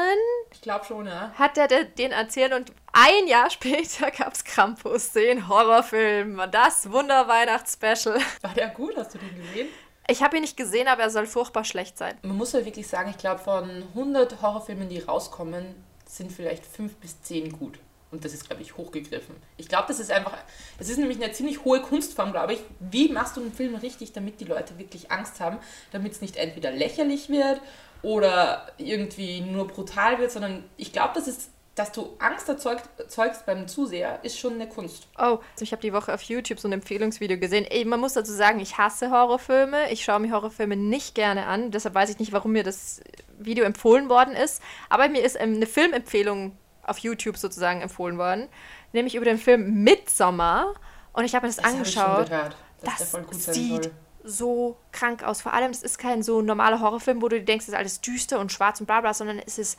Ich 0.52 0.60
glaube 0.60 0.84
schon, 0.84 1.06
ja. 1.06 1.32
hat 1.38 1.56
er 1.56 1.68
de- 1.68 1.86
den 1.86 2.10
erzählt 2.10 2.52
und 2.52 2.72
ein 2.92 3.26
Jahr 3.26 3.50
später 3.50 4.10
gab 4.10 4.34
es 4.34 4.44
Krampus, 4.44 5.12
den 5.12 5.48
Horrorfilm, 5.48 6.40
das 6.50 6.90
Wunder-Weihnachtsspecial. 6.90 8.20
War 8.42 8.54
der 8.54 8.68
gut? 8.68 8.96
Hast 8.96 9.14
du 9.14 9.18
den 9.18 9.34
gesehen? 9.36 9.68
Ich 10.08 10.22
habe 10.22 10.36
ihn 10.36 10.42
nicht 10.42 10.56
gesehen, 10.56 10.88
aber 10.88 11.02
er 11.02 11.10
soll 11.10 11.26
furchtbar 11.26 11.64
schlecht 11.64 11.96
sein. 11.96 12.18
Man 12.22 12.36
muss 12.36 12.52
ja 12.52 12.64
wirklich 12.64 12.86
sagen, 12.86 13.10
ich 13.10 13.18
glaube, 13.18 13.40
von 13.40 13.84
100 13.94 14.42
Horrorfilmen, 14.42 14.88
die 14.88 14.98
rauskommen, 14.98 15.74
sind 16.06 16.32
vielleicht 16.32 16.66
5 16.66 16.96
bis 16.96 17.22
10 17.22 17.52
gut. 17.52 17.78
Und 18.10 18.26
das 18.26 18.34
ist, 18.34 18.46
glaube 18.46 18.60
ich, 18.60 18.76
hochgegriffen. 18.76 19.34
Ich 19.56 19.68
glaube, 19.68 19.86
das 19.88 19.98
ist 19.98 20.10
einfach, 20.10 20.36
das 20.78 20.90
ist 20.90 20.98
nämlich 20.98 21.22
eine 21.22 21.32
ziemlich 21.32 21.64
hohe 21.64 21.80
Kunstform, 21.80 22.32
glaube 22.32 22.52
ich. 22.52 22.60
Wie 22.78 23.08
machst 23.08 23.36
du 23.36 23.40
einen 23.40 23.54
Film 23.54 23.74
richtig, 23.76 24.12
damit 24.12 24.38
die 24.40 24.44
Leute 24.44 24.78
wirklich 24.78 25.10
Angst 25.10 25.40
haben, 25.40 25.58
damit 25.92 26.12
es 26.12 26.20
nicht 26.20 26.36
entweder 26.36 26.70
lächerlich 26.72 27.30
wird 27.30 27.62
oder 28.02 28.70
irgendwie 28.76 29.40
nur 29.40 29.66
brutal 29.66 30.18
wird, 30.18 30.30
sondern 30.30 30.62
ich 30.76 30.92
glaube, 30.92 31.12
das 31.14 31.26
ist, 31.26 31.48
dass 31.74 31.90
du 31.92 32.14
Angst 32.18 32.48
erzeugt, 32.48 32.84
erzeugst 32.98 33.46
beim 33.46 33.66
Zuseher, 33.66 34.20
ist 34.22 34.38
schon 34.38 34.54
eine 34.54 34.68
Kunst. 34.68 35.08
Oh, 35.16 35.38
also 35.52 35.62
ich 35.62 35.72
habe 35.72 35.80
die 35.80 35.92
Woche 35.94 36.12
auf 36.12 36.20
YouTube 36.22 36.60
so 36.60 36.68
ein 36.68 36.72
Empfehlungsvideo 36.72 37.38
gesehen. 37.38 37.64
Ey, 37.64 37.84
man 37.86 37.98
muss 37.98 38.12
dazu 38.12 38.32
sagen, 38.32 38.60
ich 38.60 38.76
hasse 38.76 39.10
Horrorfilme. 39.10 39.90
Ich 39.90 40.04
schaue 40.04 40.20
mir 40.20 40.32
Horrorfilme 40.32 40.76
nicht 40.76 41.14
gerne 41.14 41.46
an. 41.46 41.70
Deshalb 41.70 41.94
weiß 41.94 42.10
ich 42.10 42.18
nicht, 42.18 42.32
warum 42.32 42.52
mir 42.52 42.62
das 42.62 43.00
Video 43.38 43.64
empfohlen 43.64 44.10
worden 44.10 44.34
ist. 44.36 44.60
Aber 44.90 45.08
mir 45.08 45.22
ist 45.24 45.36
ähm, 45.40 45.54
eine 45.54 45.66
Filmempfehlung 45.66 46.56
auf 46.82 46.98
YouTube 46.98 47.38
sozusagen 47.38 47.80
empfohlen 47.80 48.18
worden. 48.18 48.48
Nämlich 48.92 49.14
über 49.14 49.24
den 49.24 49.38
Film 49.38 49.82
Midsommar. 49.82 50.74
Und 51.14 51.24
ich 51.24 51.34
habe 51.34 51.46
mir 51.46 51.52
das, 51.54 51.56
Das 51.62 51.72
angeschaut. 51.72 52.28
gehört, 52.28 52.56
Das 52.82 53.12
sieht 53.54 53.84
soll. 53.84 53.92
so 54.24 54.76
krank 54.92 55.22
aus. 55.24 55.40
Vor 55.40 55.54
allem, 55.54 55.70
es 55.70 55.82
ist 55.82 55.96
kein 55.98 56.22
so 56.22 56.42
normaler 56.42 56.80
Horrorfilm, 56.80 57.22
wo 57.22 57.28
du 57.28 57.40
denkst, 57.42 57.64
es 57.64 57.68
ist 57.70 57.74
alles 57.78 58.02
düster 58.02 58.40
und 58.40 58.52
schwarz 58.52 58.78
und 58.80 58.86
bla 58.86 59.00
bla, 59.00 59.14
sondern 59.14 59.38
es 59.38 59.56
ist 59.58 59.78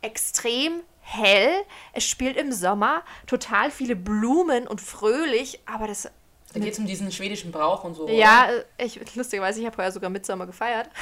extrem 0.00 0.80
hell. 1.08 1.64
Es 1.92 2.04
spielt 2.04 2.36
im 2.36 2.52
Sommer, 2.52 3.02
total 3.26 3.70
viele 3.70 3.96
Blumen 3.96 4.68
und 4.68 4.80
fröhlich, 4.80 5.60
aber 5.66 5.86
das. 5.86 6.10
Da 6.52 6.60
geht 6.60 6.72
es 6.72 6.78
um 6.78 6.86
diesen 6.86 7.12
schwedischen 7.12 7.52
Brauch 7.52 7.84
und 7.84 7.94
so. 7.94 8.04
oder? 8.04 8.12
Ja, 8.12 8.48
ich, 8.78 8.98
lustigerweise, 9.14 9.60
ich 9.60 9.66
habe 9.66 9.74
vorher 9.74 9.92
sogar 9.92 10.10
Mitsommer 10.10 10.46
gefeiert. 10.46 10.88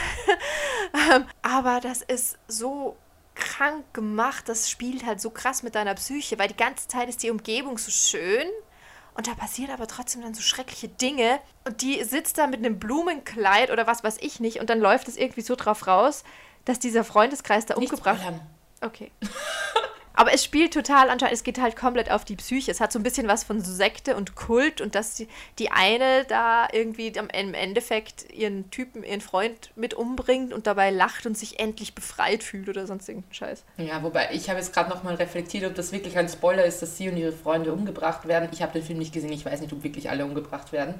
Ähm, 1.12 1.27
aber 1.42 1.81
das 1.81 2.01
ist 2.01 2.38
so 2.47 2.97
krank 3.35 3.85
gemacht, 3.92 4.49
das 4.49 4.71
spielt 4.71 5.05
halt 5.05 5.21
so 5.21 5.31
krass 5.31 5.62
mit 5.62 5.75
deiner 5.75 5.95
Psyche, 5.95 6.38
weil 6.38 6.49
die 6.49 6.57
ganze 6.57 6.87
Zeit 6.88 7.09
ist 7.09 7.23
die 7.23 7.31
Umgebung 7.31 7.77
so 7.77 7.90
schön 7.90 8.47
und 9.14 9.27
da 9.27 9.35
passieren 9.35 9.73
aber 9.73 9.88
trotzdem 9.88 10.23
dann 10.23 10.33
so 10.33 10.42
schreckliche 10.42 10.88
Dinge 10.88 11.40
und 11.64 11.83
die 11.83 12.03
sitzt 12.05 12.38
da 12.38 12.47
mit 12.47 12.61
einem 12.61 12.79
Blumenkleid 12.79 13.71
oder 13.71 13.87
was 13.87 14.05
weiß 14.05 14.19
ich 14.21 14.40
nicht 14.40 14.61
und 14.61 14.71
dann 14.71 14.79
läuft 14.79 15.09
es 15.09 15.16
irgendwie 15.16 15.42
so 15.42 15.57
drauf 15.57 15.87
raus, 15.87 16.23
dass 16.64 16.79
dieser 16.79 17.05
Freundeskreis 17.05 17.66
da 17.66 17.77
Nicht 17.77 17.90
umgebracht 17.90 18.21
spoilern. 18.21 18.40
Okay. 18.81 19.11
Aber 20.17 20.33
es 20.33 20.43
spielt 20.43 20.73
total 20.73 21.11
anscheinend, 21.11 21.35
es 21.35 21.45
geht 21.45 21.61
halt 21.61 21.77
komplett 21.77 22.11
auf 22.11 22.25
die 22.25 22.37
Psyche. 22.37 22.71
Es 22.71 22.81
hat 22.81 22.91
so 22.91 22.99
ein 22.99 23.03
bisschen 23.03 23.29
was 23.29 23.45
von 23.45 23.61
Sekte 23.61 24.17
und 24.17 24.35
Kult 24.35 24.81
und 24.81 24.95
dass 24.95 25.15
die, 25.15 25.29
die 25.59 25.71
eine 25.71 26.25
da 26.25 26.69
irgendwie 26.73 27.17
am, 27.19 27.29
im 27.29 27.53
Endeffekt 27.53 28.33
ihren 28.33 28.71
Typen, 28.71 29.05
ihren 29.05 29.21
Freund 29.21 29.71
mit 29.77 29.93
umbringt 29.93 30.55
und 30.55 30.67
dabei 30.67 30.91
lacht 30.91 31.27
und 31.27 31.37
sich 31.37 31.61
endlich 31.61 31.95
befreit 31.95 32.43
fühlt 32.43 32.69
oder 32.71 32.87
sonst 32.87 33.09
irgendeinen 33.09 33.35
Scheiß. 33.35 33.65
Ja, 33.77 34.03
wobei 34.03 34.31
ich 34.33 34.49
habe 34.49 34.59
jetzt 34.59 34.73
gerade 34.73 34.89
nochmal 34.89 35.17
reflektiert, 35.17 35.65
ob 35.65 35.75
das 35.75 35.93
wirklich 35.93 36.17
ein 36.17 36.29
Spoiler 36.31 36.65
ist, 36.65 36.81
dass 36.81 36.97
sie 36.97 37.11
und 37.11 37.19
ihre 37.19 37.33
Freunde 37.33 37.73
umgebracht 37.73 38.27
werden. 38.27 38.49
Ich 38.53 38.63
habe 38.63 38.73
den 38.73 38.83
Film 38.83 38.99
nicht 38.99 39.13
gesehen, 39.13 39.33
ich 39.33 39.45
weiß 39.45 39.61
nicht, 39.61 39.73
ob 39.75 39.85
wirklich 39.85 40.09
alle 40.09 40.25
umgebracht 40.25 40.73
werden. 40.73 40.95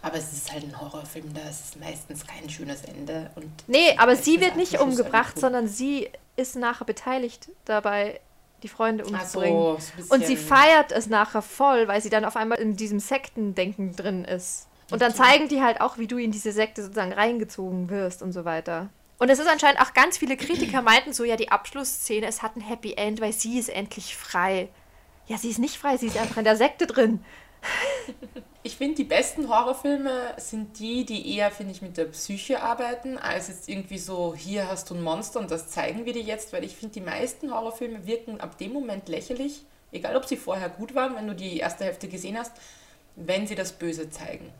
Aber 0.00 0.16
es 0.16 0.32
ist 0.32 0.50
halt 0.50 0.64
ein 0.64 0.80
Horrorfilm, 0.80 1.32
da 1.34 1.48
ist 1.48 1.78
meistens 1.78 2.26
kein 2.26 2.48
schönes 2.48 2.84
Ende. 2.84 3.30
Und 3.36 3.52
Nee, 3.66 3.94
aber 3.98 4.16
sie 4.16 4.40
wird 4.40 4.56
nicht 4.56 4.80
umgebracht, 4.80 5.38
sondern 5.38 5.68
sie 5.68 6.08
ist 6.36 6.56
nachher 6.56 6.86
beteiligt 6.86 7.50
dabei, 7.66 8.18
die 8.62 8.68
Freunde 8.68 9.04
umzubringen. 9.04 9.56
so, 9.56 9.78
so 9.98 10.14
Und 10.14 10.26
sie 10.26 10.36
feiert 10.36 10.92
es 10.92 11.08
nachher 11.08 11.42
voll, 11.42 11.88
weil 11.88 12.00
sie 12.00 12.10
dann 12.10 12.24
auf 12.24 12.36
einmal 12.36 12.58
in 12.58 12.76
diesem 12.76 13.00
Sektendenken 13.00 13.94
drin 13.96 14.24
ist. 14.24 14.68
Und 14.90 15.00
dann 15.00 15.14
zeigen 15.14 15.48
die 15.48 15.62
halt 15.62 15.80
auch, 15.80 15.98
wie 15.98 16.06
du 16.06 16.18
in 16.18 16.32
diese 16.32 16.52
Sekte 16.52 16.82
sozusagen 16.82 17.12
reingezogen 17.12 17.88
wirst 17.88 18.22
und 18.22 18.32
so 18.32 18.44
weiter. 18.44 18.90
Und 19.18 19.30
es 19.30 19.38
ist 19.38 19.48
anscheinend 19.48 19.80
auch 19.80 19.94
ganz 19.94 20.18
viele 20.18 20.36
Kritiker 20.36 20.82
meinten 20.82 21.12
so, 21.12 21.24
ja, 21.24 21.36
die 21.36 21.50
Abschlussszene, 21.50 22.26
es 22.26 22.42
hat 22.42 22.56
ein 22.56 22.60
Happy 22.60 22.94
End, 22.94 23.20
weil 23.20 23.32
sie 23.32 23.58
ist 23.58 23.68
endlich 23.68 24.16
frei. 24.16 24.68
Ja, 25.28 25.38
sie 25.38 25.48
ist 25.48 25.58
nicht 25.58 25.78
frei, 25.78 25.96
sie 25.96 26.08
ist 26.08 26.18
einfach 26.18 26.38
in 26.38 26.44
der 26.44 26.56
Sekte 26.56 26.86
drin. 26.86 27.24
Ich 28.64 28.76
finde, 28.76 28.94
die 28.94 29.04
besten 29.04 29.48
Horrorfilme 29.48 30.34
sind 30.36 30.78
die, 30.78 31.04
die 31.04 31.36
eher, 31.36 31.50
finde 31.50 31.72
ich, 31.72 31.82
mit 31.82 31.96
der 31.96 32.04
Psyche 32.04 32.62
arbeiten, 32.62 33.18
als 33.18 33.48
jetzt 33.48 33.68
irgendwie 33.68 33.98
so, 33.98 34.36
hier 34.36 34.68
hast 34.68 34.88
du 34.88 34.94
ein 34.94 35.02
Monster 35.02 35.40
und 35.40 35.50
das 35.50 35.68
zeigen 35.68 36.04
wir 36.04 36.12
dir 36.12 36.22
jetzt, 36.22 36.52
weil 36.52 36.62
ich 36.62 36.76
finde, 36.76 36.94
die 36.94 37.00
meisten 37.00 37.52
Horrorfilme 37.52 38.06
wirken 38.06 38.40
ab 38.40 38.58
dem 38.58 38.72
Moment 38.72 39.08
lächerlich, 39.08 39.64
egal 39.90 40.14
ob 40.16 40.26
sie 40.26 40.36
vorher 40.36 40.68
gut 40.68 40.94
waren, 40.94 41.16
wenn 41.16 41.26
du 41.26 41.34
die 41.34 41.58
erste 41.58 41.84
Hälfte 41.84 42.06
gesehen 42.06 42.38
hast, 42.38 42.52
wenn 43.16 43.48
sie 43.48 43.56
das 43.56 43.72
Böse 43.72 44.10
zeigen. 44.10 44.52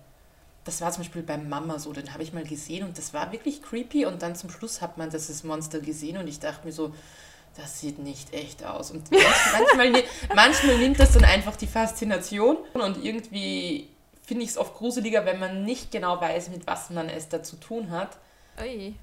Das 0.64 0.80
war 0.80 0.90
zum 0.90 1.04
Beispiel 1.04 1.22
bei 1.22 1.38
Mama 1.38 1.78
so, 1.78 1.92
den 1.92 2.12
habe 2.12 2.24
ich 2.24 2.32
mal 2.32 2.44
gesehen 2.44 2.84
und 2.84 2.98
das 2.98 3.14
war 3.14 3.30
wirklich 3.30 3.62
creepy 3.62 4.06
und 4.06 4.22
dann 4.22 4.34
zum 4.34 4.50
Schluss 4.50 4.80
hat 4.80 4.98
man 4.98 5.10
das 5.10 5.44
Monster 5.44 5.78
gesehen 5.78 6.16
und 6.16 6.26
ich 6.26 6.40
dachte 6.40 6.66
mir 6.66 6.72
so, 6.72 6.92
das 7.56 7.80
sieht 7.80 7.98
nicht 7.98 8.32
echt 8.32 8.64
aus. 8.64 8.90
Und 8.90 9.10
manchmal, 9.10 10.04
manchmal 10.34 10.78
nimmt 10.78 10.98
das 10.98 11.12
dann 11.12 11.24
einfach 11.24 11.56
die 11.56 11.66
Faszination 11.66 12.56
und 12.74 13.04
irgendwie 13.04 13.88
finde 14.22 14.44
ich 14.44 14.50
es 14.50 14.58
oft 14.58 14.74
gruseliger, 14.74 15.26
wenn 15.26 15.38
man 15.38 15.64
nicht 15.64 15.90
genau 15.90 16.20
weiß, 16.20 16.48
mit 16.50 16.66
was 16.66 16.90
man 16.90 17.08
es 17.08 17.28
da 17.28 17.42
zu 17.42 17.56
tun 17.56 17.90
hat. 17.90 18.16
Ui. 18.60 18.94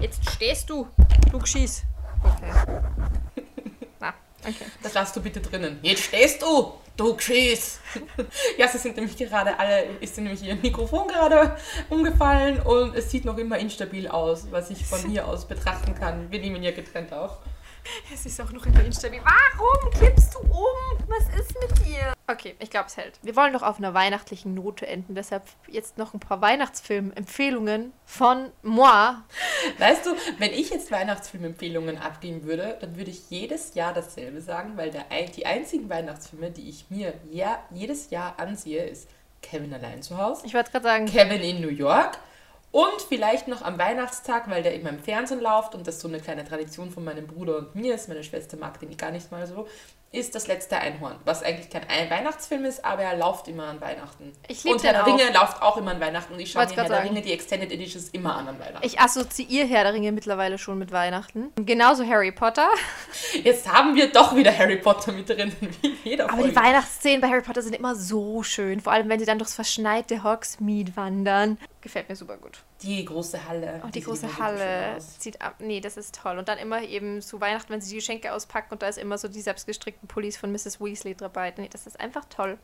Jetzt 0.00 0.30
stehst 0.30 0.68
du, 0.68 0.86
du 1.30 1.44
schieß. 1.44 1.82
Okay. 2.22 2.52
Na, 4.00 4.14
okay. 4.40 4.66
Das 4.82 4.94
lass 4.94 5.12
du 5.12 5.22
bitte 5.22 5.40
drinnen. 5.40 5.78
Jetzt 5.82 6.04
stehst 6.04 6.42
du, 6.42 6.74
du 6.96 7.18
schieß. 7.18 7.80
ja, 8.58 8.68
sie 8.68 8.78
sind 8.78 8.96
nämlich 8.96 9.16
gerade 9.16 9.58
alle, 9.58 9.84
ist 10.00 10.16
nämlich 10.18 10.42
ihr 10.42 10.56
Mikrofon 10.56 11.08
gerade 11.08 11.56
umgefallen 11.90 12.60
und 12.60 12.94
es 12.94 13.10
sieht 13.10 13.24
noch 13.24 13.38
immer 13.38 13.58
instabil 13.58 14.08
aus, 14.08 14.48
was 14.50 14.70
ich 14.70 14.84
von 14.84 15.00
hier 15.08 15.26
aus 15.26 15.46
betrachten 15.46 15.94
kann. 15.94 16.30
Wir 16.30 16.40
nehmen 16.40 16.62
ja 16.62 16.72
getrennt 16.72 17.12
auf. 17.12 17.38
Es 18.12 18.26
ist 18.26 18.40
auch 18.40 18.50
noch 18.52 18.66
immer 18.66 18.84
instabil. 18.84 19.20
Warum 19.22 19.90
kippst 19.90 20.34
du 20.34 20.38
um? 20.40 21.06
Was 21.08 21.24
ist 21.40 21.54
mit 21.60 21.86
dir? 21.86 22.12
Okay, 22.26 22.56
ich 22.58 22.70
glaube, 22.70 22.86
es 22.88 22.96
hält. 22.96 23.18
Wir 23.22 23.36
wollen 23.36 23.52
doch 23.52 23.62
auf 23.62 23.78
einer 23.78 23.94
weihnachtlichen 23.94 24.54
Note 24.54 24.86
enden. 24.86 25.14
Deshalb 25.14 25.44
jetzt 25.68 25.96
noch 25.96 26.12
ein 26.12 26.20
paar 26.20 26.40
Weihnachtsfilm-Empfehlungen 26.40 27.92
von 28.04 28.50
moi. 28.62 29.14
Weißt 29.78 30.06
du, 30.06 30.10
wenn 30.38 30.52
ich 30.52 30.70
jetzt 30.70 30.90
Weihnachtsfilm-Empfehlungen 30.90 31.98
abgeben 31.98 32.44
würde, 32.44 32.76
dann 32.80 32.96
würde 32.96 33.10
ich 33.10 33.30
jedes 33.30 33.74
Jahr 33.74 33.92
dasselbe 33.92 34.40
sagen, 34.40 34.76
weil 34.76 34.90
der, 34.90 35.04
die 35.34 35.46
einzigen 35.46 35.88
Weihnachtsfilme, 35.88 36.50
die 36.50 36.68
ich 36.68 36.86
mir 36.90 37.14
ja, 37.30 37.62
jedes 37.70 38.10
Jahr 38.10 38.38
ansehe, 38.38 38.84
ist 38.84 39.08
Kevin 39.42 39.72
allein 39.72 40.02
zu 40.02 40.18
Hause. 40.18 40.42
Ich 40.44 40.54
wollte 40.54 40.72
gerade 40.72 40.84
sagen. 40.84 41.06
Kevin 41.06 41.42
in 41.42 41.60
New 41.60 41.68
York 41.68 42.18
und 42.76 43.00
vielleicht 43.08 43.48
noch 43.48 43.62
am 43.62 43.78
Weihnachtstag, 43.78 44.50
weil 44.50 44.62
der 44.62 44.74
immer 44.74 44.90
im 44.90 44.98
Fernsehen 44.98 45.40
läuft 45.40 45.74
und 45.74 45.86
das 45.86 45.98
so 45.98 46.08
eine 46.08 46.20
kleine 46.20 46.44
Tradition 46.44 46.90
von 46.90 47.04
meinem 47.04 47.26
Bruder 47.26 47.56
und 47.56 47.74
mir 47.74 47.94
ist. 47.94 48.06
Meine 48.06 48.22
Schwester 48.22 48.58
mag 48.58 48.78
den 48.80 48.94
gar 48.98 49.10
nicht 49.10 49.32
mal 49.32 49.46
so 49.46 49.66
ist 50.12 50.34
das 50.34 50.46
letzte 50.46 50.78
Einhorn, 50.78 51.16
was 51.24 51.42
eigentlich 51.42 51.68
kein 51.68 51.82
Weihnachtsfilm 52.10 52.64
ist, 52.64 52.84
aber 52.84 53.02
er 53.02 53.16
läuft 53.16 53.48
immer 53.48 53.64
an 53.64 53.80
Weihnachten. 53.80 54.32
Ich 54.48 54.64
liebe 54.64 54.76
Und 54.76 54.84
Herr 54.84 54.92
der 54.92 55.06
Ringe 55.06 55.24
läuft 55.32 55.60
auch 55.60 55.76
immer 55.76 55.90
an 55.90 56.00
Weihnachten 56.00 56.32
und 56.32 56.40
ich 56.40 56.50
schaue 56.50 56.66
mir 56.66 56.74
Herr 56.74 56.88
der 56.88 57.04
Ringe, 57.04 57.22
die 57.22 57.32
Extended 57.32 57.70
Editions, 57.70 58.08
immer 58.10 58.36
an 58.36 58.48
an 58.48 58.58
Weihnachten. 58.58 58.86
Ich 58.86 58.98
assoziiere 58.98 59.66
Herr 59.66 59.84
der 59.84 59.92
Ringe 59.94 60.12
mittlerweile 60.12 60.58
schon 60.58 60.78
mit 60.78 60.92
Weihnachten. 60.92 61.52
Genauso 61.56 62.06
Harry 62.06 62.32
Potter. 62.32 62.68
Jetzt 63.42 63.70
haben 63.70 63.94
wir 63.94 64.10
doch 64.10 64.34
wieder 64.34 64.56
Harry 64.56 64.76
Potter 64.76 65.12
mit 65.12 65.28
drin, 65.28 65.52
wie 65.82 65.96
jeder 66.04 66.24
Aber 66.24 66.34
Folge. 66.34 66.50
die 66.50 66.56
Weihnachtsszenen 66.56 67.20
bei 67.20 67.28
Harry 67.28 67.42
Potter 67.42 67.62
sind 67.62 67.74
immer 67.74 67.94
so 67.94 68.42
schön, 68.42 68.80
vor 68.80 68.92
allem 68.92 69.08
wenn 69.08 69.18
sie 69.18 69.26
dann 69.26 69.38
durchs 69.38 69.54
verschneite 69.54 70.22
Hogsmeade 70.22 70.96
wandern. 70.96 71.58
Gefällt 71.86 72.08
mir 72.08 72.16
super 72.16 72.36
gut. 72.36 72.64
Die 72.82 73.04
große 73.04 73.46
Halle. 73.46 73.80
Oh, 73.84 73.86
die, 73.86 73.92
die 73.92 74.00
große 74.00 74.38
Halle. 74.38 75.00
Sieht 75.00 75.40
ab. 75.40 75.54
Nee, 75.60 75.78
das 75.78 75.96
ist 75.96 76.16
toll. 76.16 76.36
Und 76.36 76.48
dann 76.48 76.58
immer 76.58 76.82
eben 76.82 77.22
zu 77.22 77.40
Weihnachten, 77.40 77.72
wenn 77.72 77.80
sie 77.80 77.90
die 77.90 77.94
Geschenke 77.98 78.32
auspacken 78.32 78.72
und 78.72 78.82
da 78.82 78.88
ist 78.88 78.98
immer 78.98 79.18
so 79.18 79.28
die 79.28 79.40
selbstgestrickten 79.40 80.08
Pullis 80.08 80.36
von 80.36 80.50
Mrs. 80.50 80.80
Weasley 80.80 81.14
dabei. 81.14 81.54
Nee, 81.56 81.68
das 81.70 81.86
ist 81.86 82.00
einfach 82.00 82.24
toll. 82.24 82.58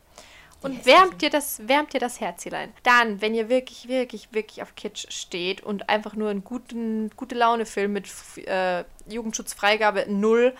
Und 0.61 0.85
wärmt 0.85 1.21
dir 1.21 1.29
das, 1.29 1.65
wärmt 1.69 1.93
dir 1.93 2.01
das 2.01 2.19
Herzchen 2.19 2.73
Dann, 2.83 3.21
wenn 3.21 3.33
ihr 3.33 3.47
wirklich, 3.47 3.87
wirklich, 3.87 4.27
wirklich 4.33 4.61
auf 4.61 4.75
Kitsch 4.75 5.09
steht 5.09 5.61
und 5.61 5.87
einfach 5.87 6.15
nur 6.15 6.29
einen 6.29 6.43
guten, 6.43 7.09
gute 7.15 7.35
Laune-Film 7.35 7.93
mit 7.93 8.09
äh, 8.45 8.83
Jugendschutzfreigabe 9.07 10.07
null, 10.09 10.53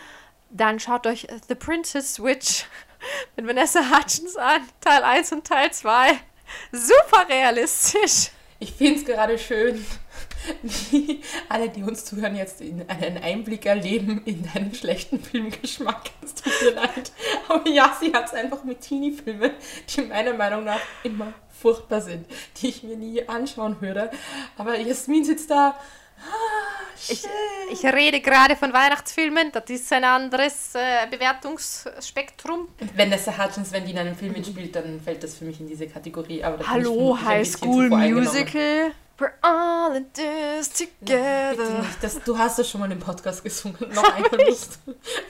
dann 0.52 0.80
schaut 0.80 1.06
euch 1.06 1.28
The 1.50 1.56
Princess 1.56 2.14
Switch 2.14 2.64
mit 3.36 3.46
Vanessa 3.46 3.82
Hutchins 3.90 4.38
an. 4.38 4.62
Teil 4.80 5.04
1 5.04 5.34
und 5.34 5.46
Teil 5.46 5.74
2. 5.74 6.18
Super 6.72 7.28
realistisch. 7.28 8.32
Ich 8.64 8.72
finde 8.72 8.98
es 8.98 9.06
gerade 9.06 9.38
schön, 9.38 9.86
wie 10.62 11.20
alle, 11.50 11.68
die 11.68 11.84
uns 11.84 12.06
zuhören, 12.06 12.38
jetzt 12.38 12.62
einen 12.62 13.18
Einblick 13.18 13.66
erleben 13.66 14.22
in 14.24 14.48
deinen 14.54 14.74
schlechten 14.74 15.20
Filmgeschmack. 15.20 16.12
Es 16.24 16.34
tut 16.34 16.54
mir 16.62 16.76
leid. 16.76 17.12
Aber 17.50 17.68
ja, 17.68 17.94
sie 18.00 18.14
hat 18.14 18.28
es 18.28 18.34
einfach 18.34 18.64
mit 18.64 18.80
Teenie-Filmen, 18.80 19.52
die 19.90 20.02
meiner 20.04 20.34
Meinung 20.34 20.64
nach 20.64 20.80
immer 21.04 21.34
furchtbar 21.50 22.00
sind, 22.00 22.26
die 22.62 22.70
ich 22.70 22.84
mir 22.84 22.96
nie 22.96 23.28
anschauen 23.28 23.82
würde. 23.82 24.10
Aber 24.58 24.80
Jasmin 24.80 25.26
sitzt 25.26 25.52
da 25.52 25.78
ich, 27.10 27.26
ich, 27.72 27.86
rede 27.86 28.22
gerade 28.22 28.56
von 28.56 28.72
Weihnachtsfilmen, 28.74 29.52
das 29.52 29.66
ist 29.70 29.92
ein 29.92 30.04
anderes 30.04 30.76
äh, 30.76 31.08
Bewertungsspektrum. 31.10 32.70
Wenn 32.96 33.10
Nessa 33.10 33.38
Hutchins, 33.38 33.72
wenn 33.72 33.86
die 33.86 33.92
in 33.92 34.00
einem 34.00 34.16
Film 34.16 34.34
mitspielt, 34.34 34.76
dann 34.76 35.02
fällt 35.02 35.24
das 35.24 35.36
für 35.36 35.46
mich 35.46 35.60
in 35.60 35.68
diese 35.68 35.88
Kategorie. 35.88 36.44
Aber 36.44 36.68
Hallo, 36.68 37.18
High 37.24 37.48
School 37.48 37.90
Musical. 37.90 38.92
We're 39.20 39.32
all 39.42 39.96
in 39.96 40.08
this 40.14 40.70
together. 40.72 41.52
Bitte 41.56 41.74
nicht, 41.82 42.04
das, 42.04 42.20
du 42.24 42.38
hast 42.38 42.58
das 42.58 42.70
schon 42.70 42.82
mal 42.82 42.92
im 42.92 43.00
Podcast 43.00 43.44
gesungen. 43.44 43.78
Noch 43.94 44.04
einmal 44.04 44.46
musst, 44.50 44.80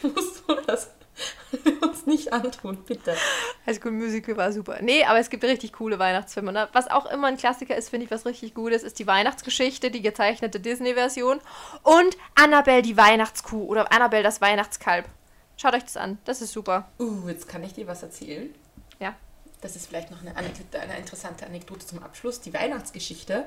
musst 0.01 0.43
du 0.47 0.55
das 0.65 0.89
uns 1.81 2.05
nicht 2.05 2.33
antun, 2.33 2.77
bitte. 2.85 3.15
High 3.65 3.77
School 3.77 3.91
Musical 3.91 4.37
war 4.37 4.51
super. 4.51 4.79
Nee, 4.81 5.03
aber 5.03 5.19
es 5.19 5.29
gibt 5.29 5.43
richtig 5.43 5.73
coole 5.73 5.99
Weihnachtsfilme. 5.99 6.51
Ne? 6.51 6.67
Was 6.73 6.89
auch 6.89 7.05
immer 7.05 7.27
ein 7.27 7.37
Klassiker 7.37 7.75
ist, 7.75 7.89
finde 7.89 8.05
ich, 8.05 8.11
was 8.11 8.25
richtig 8.25 8.53
gut 8.53 8.71
ist, 8.71 8.83
ist 8.83 8.99
die 8.99 9.07
Weihnachtsgeschichte, 9.07 9.91
die 9.91 10.01
gezeichnete 10.01 10.59
Disney-Version. 10.59 11.39
Und 11.83 12.17
Annabelle 12.35 12.81
die 12.81 12.97
Weihnachtskuh 12.97 13.65
oder 13.65 13.91
Annabelle 13.91 14.23
das 14.23 14.41
Weihnachtskalb. 14.41 15.05
Schaut 15.57 15.75
euch 15.75 15.83
das 15.83 15.97
an, 15.97 16.17
das 16.25 16.41
ist 16.41 16.51
super. 16.51 16.89
Uh, 16.99 17.27
jetzt 17.27 17.47
kann 17.47 17.63
ich 17.63 17.73
dir 17.73 17.87
was 17.87 18.01
erzählen. 18.01 18.53
Ja. 18.99 19.15
Das 19.61 19.75
ist 19.75 19.87
vielleicht 19.87 20.11
noch 20.11 20.21
eine, 20.21 20.35
eine 20.35 20.97
interessante 20.97 21.45
Anekdote 21.45 21.85
zum 21.85 22.03
Abschluss. 22.03 22.41
Die 22.41 22.53
Weihnachtsgeschichte, 22.53 23.45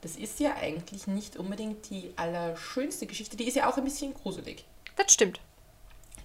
das 0.00 0.16
ist 0.16 0.40
ja 0.40 0.54
eigentlich 0.56 1.06
nicht 1.06 1.36
unbedingt 1.36 1.90
die 1.90 2.12
allerschönste 2.16 3.06
Geschichte. 3.06 3.36
Die 3.36 3.46
ist 3.46 3.56
ja 3.56 3.68
auch 3.68 3.76
ein 3.76 3.84
bisschen 3.84 4.14
gruselig. 4.14 4.64
Das 4.96 5.12
stimmt. 5.12 5.40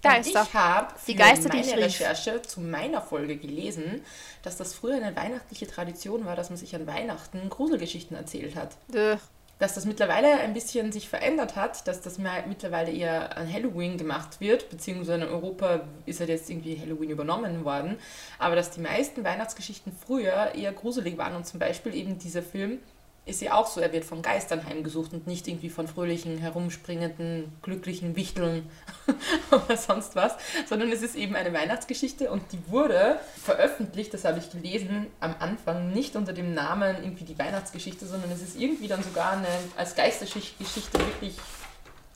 Geister. 0.04 0.44
Ich 0.44 0.54
habe 0.54 0.94
die 1.08 1.16
Geister, 1.16 1.50
meine 1.50 1.64
die 1.64 1.72
Recherche 1.72 2.36
rief. 2.36 2.42
zu 2.44 2.62
meiner 2.62 3.02
Folge 3.02 3.38
gelesen, 3.38 4.02
dass 4.44 4.58
das 4.58 4.74
früher 4.74 4.96
eine 4.96 5.16
weihnachtliche 5.16 5.66
Tradition 5.66 6.26
war, 6.26 6.36
dass 6.36 6.50
man 6.50 6.58
sich 6.58 6.76
an 6.76 6.86
Weihnachten 6.86 7.50
Gruselgeschichten 7.50 8.16
erzählt 8.16 8.56
hat. 8.56 8.76
Duh. 8.90 9.18
Dass 9.60 9.76
das 9.76 9.86
mittlerweile 9.86 10.40
ein 10.40 10.54
bisschen 10.54 10.92
sich 10.92 11.08
verändert 11.08 11.56
hat, 11.56 11.88
dass 11.88 12.02
das 12.02 12.18
mittlerweile 12.18 12.92
eher 12.92 13.38
an 13.38 13.52
Halloween 13.52 13.98
gemacht 13.98 14.42
wird, 14.42 14.70
beziehungsweise 14.70 15.24
in 15.24 15.30
Europa 15.30 15.82
ist 16.06 16.20
halt 16.20 16.30
jetzt 16.30 16.50
irgendwie 16.50 16.78
Halloween 16.78 17.12
übernommen 17.12 17.64
worden, 17.64 17.98
aber 18.40 18.56
dass 18.56 18.72
die 18.72 18.82
meisten 18.82 19.24
Weihnachtsgeschichten 19.24 19.96
früher 20.06 20.54
eher 20.54 20.74
gruselig 20.74 21.18
waren 21.18 21.36
und 21.36 21.48
zum 21.48 21.60
Beispiel 21.60 21.94
eben 21.94 22.18
dieser 22.18 22.42
Film 22.42 22.80
ist 23.26 23.42
ja 23.42 23.54
auch 23.54 23.68
so, 23.68 23.80
er 23.80 23.94
wird 23.94 24.04
von 24.04 24.22
Geistern 24.22 24.66
heimgesucht 24.66 25.14
und 25.14 25.28
nicht 25.28 25.48
irgendwie 25.48 25.70
von 25.70 25.88
fröhlichen, 25.88 26.38
herumspringenden, 26.40 27.54
glücklichen 27.62 28.16
Wichteln 28.16 28.70
oder 29.52 29.78
sonst 29.78 30.16
was, 30.16 30.36
sondern 30.68 30.92
es 30.92 31.02
ist 31.02 31.16
eben 31.16 31.36
eine 31.36 31.54
Weihnachtsgeschichte 31.54 32.30
und 32.30 32.44
die 32.52 32.60
wurde 32.70 33.20
veröffentlicht, 33.42 34.14
das 34.14 34.26
habe 34.26 34.40
ich 34.40 34.52
gelesen, 34.52 35.08
am 35.22 35.36
Anfang 35.40 35.92
nicht 35.92 36.16
unter 36.18 36.34
dem 36.34 36.54
Namen 36.54 36.98
irgendwie 37.02 37.24
die 37.24 37.40
Weihnachtsgeschichte, 37.40 38.06
sondern 38.06 38.32
es 38.32 38.42
ist 38.42 38.60
irgendwie 38.60 38.90
dann 38.90 39.02
sogar 39.02 39.34
eine, 39.34 39.48
als 39.78 39.96
Geistergeschichte 39.96 41.00
wirklich 41.00 41.36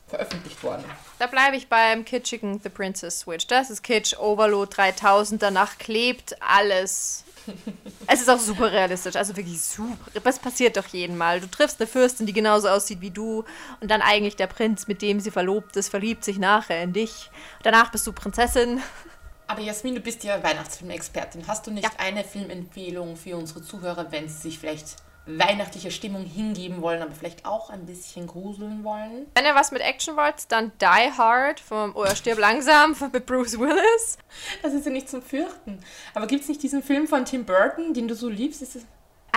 veröffentlicht 0.08 0.62
worden. 0.64 0.84
Da 1.20 1.28
bleibe 1.28 1.56
ich 1.56 1.68
beim 1.68 2.06
kitschigen 2.06 2.60
The 2.62 2.70
Princess 2.70 3.22
Switch. 3.22 3.48
Das 3.48 3.70
ist 3.70 3.84
Kitsch 3.84 4.18
Overload 4.18 4.74
3000, 4.76 5.42
danach 5.42 5.78
klebt 5.78 6.36
alles 6.42 7.24
es 8.08 8.22
ist 8.22 8.30
auch 8.30 8.40
super 8.40 8.72
realistisch, 8.72 9.16
also 9.16 9.36
wirklich 9.36 9.62
super. 9.62 10.12
Das 10.24 10.40
passiert 10.40 10.78
doch 10.78 10.88
jeden 10.88 11.18
Mal. 11.18 11.40
Du 11.40 11.48
triffst 11.48 11.80
eine 11.80 11.88
Fürstin, 11.88 12.26
die 12.26 12.34
genauso 12.34 12.68
aussieht 12.70 13.02
wie 13.02 13.12
du 13.12 13.44
und 13.80 13.92
dann 13.92 14.02
eigentlich 14.02 14.36
der 14.36 14.48
Prinz, 14.48 14.88
mit 14.88 15.02
dem 15.02 15.20
sie 15.20 15.32
verlobt 15.32 15.76
ist, 15.76 15.90
verliebt 15.90 16.24
sich 16.24 16.38
nachher 16.38 16.82
in 16.82 16.94
dich. 16.94 17.30
Danach 17.64 17.92
bist 17.92 18.06
du 18.08 18.14
Prinzessin. 18.14 18.82
Aber 19.48 19.62
Jasmin, 19.62 19.96
du 19.96 20.02
bist 20.02 20.24
ja 20.24 20.44
Weihnachtsfilmexpertin. 20.44 21.48
Hast 21.48 21.66
du 21.66 21.72
nicht 21.72 21.86
ja. 21.86 21.92
eine 21.98 22.24
Filmempfehlung 22.24 23.16
für 23.16 23.38
unsere 23.38 23.62
Zuhörer, 23.62 24.12
wenn 24.12 24.28
sie 24.28 24.38
sich 24.38 24.60
vielleicht 24.60 24.98
weihnachtlicher 25.28 25.92
Stimmung 25.92 26.26
hingeben 26.26 26.82
wollen, 26.82 27.02
aber 27.02 27.12
vielleicht 27.12 27.46
auch 27.46 27.70
ein 27.70 27.86
bisschen 27.86 28.28
gruseln 28.28 28.84
wollen. 28.84 29.28
Wenn 29.36 29.46
ihr 29.46 29.56
was 29.56 29.72
mit 29.72 29.82
Action 29.82 30.16
wollt, 30.16 30.52
dann 30.52 30.72
Die 30.82 31.12
Hard 31.18 31.60
vom 31.60 31.96
Oder 31.96 32.16
stirb 32.16 32.40
langsam 32.40 32.96
von 32.96 33.12
mit 33.12 33.26
Bruce 33.26 33.60
Willis. 33.60 34.18
Das 34.62 34.74
ist 34.74 34.86
ja 34.86 34.92
nicht 34.92 35.10
zum 35.10 35.22
Fürchten. 35.22 35.80
Aber 36.14 36.28
gibt 36.28 36.44
es 36.44 36.50
nicht 36.50 36.64
diesen 36.64 36.82
Film 36.82 37.08
von 37.08 37.26
Tim 37.26 37.46
Burton, 37.46 37.94
den 37.94 38.08
du 38.08 38.16
so 38.16 38.30
liebst? 38.30 38.62
Ist 38.62 38.76
es 38.76 38.86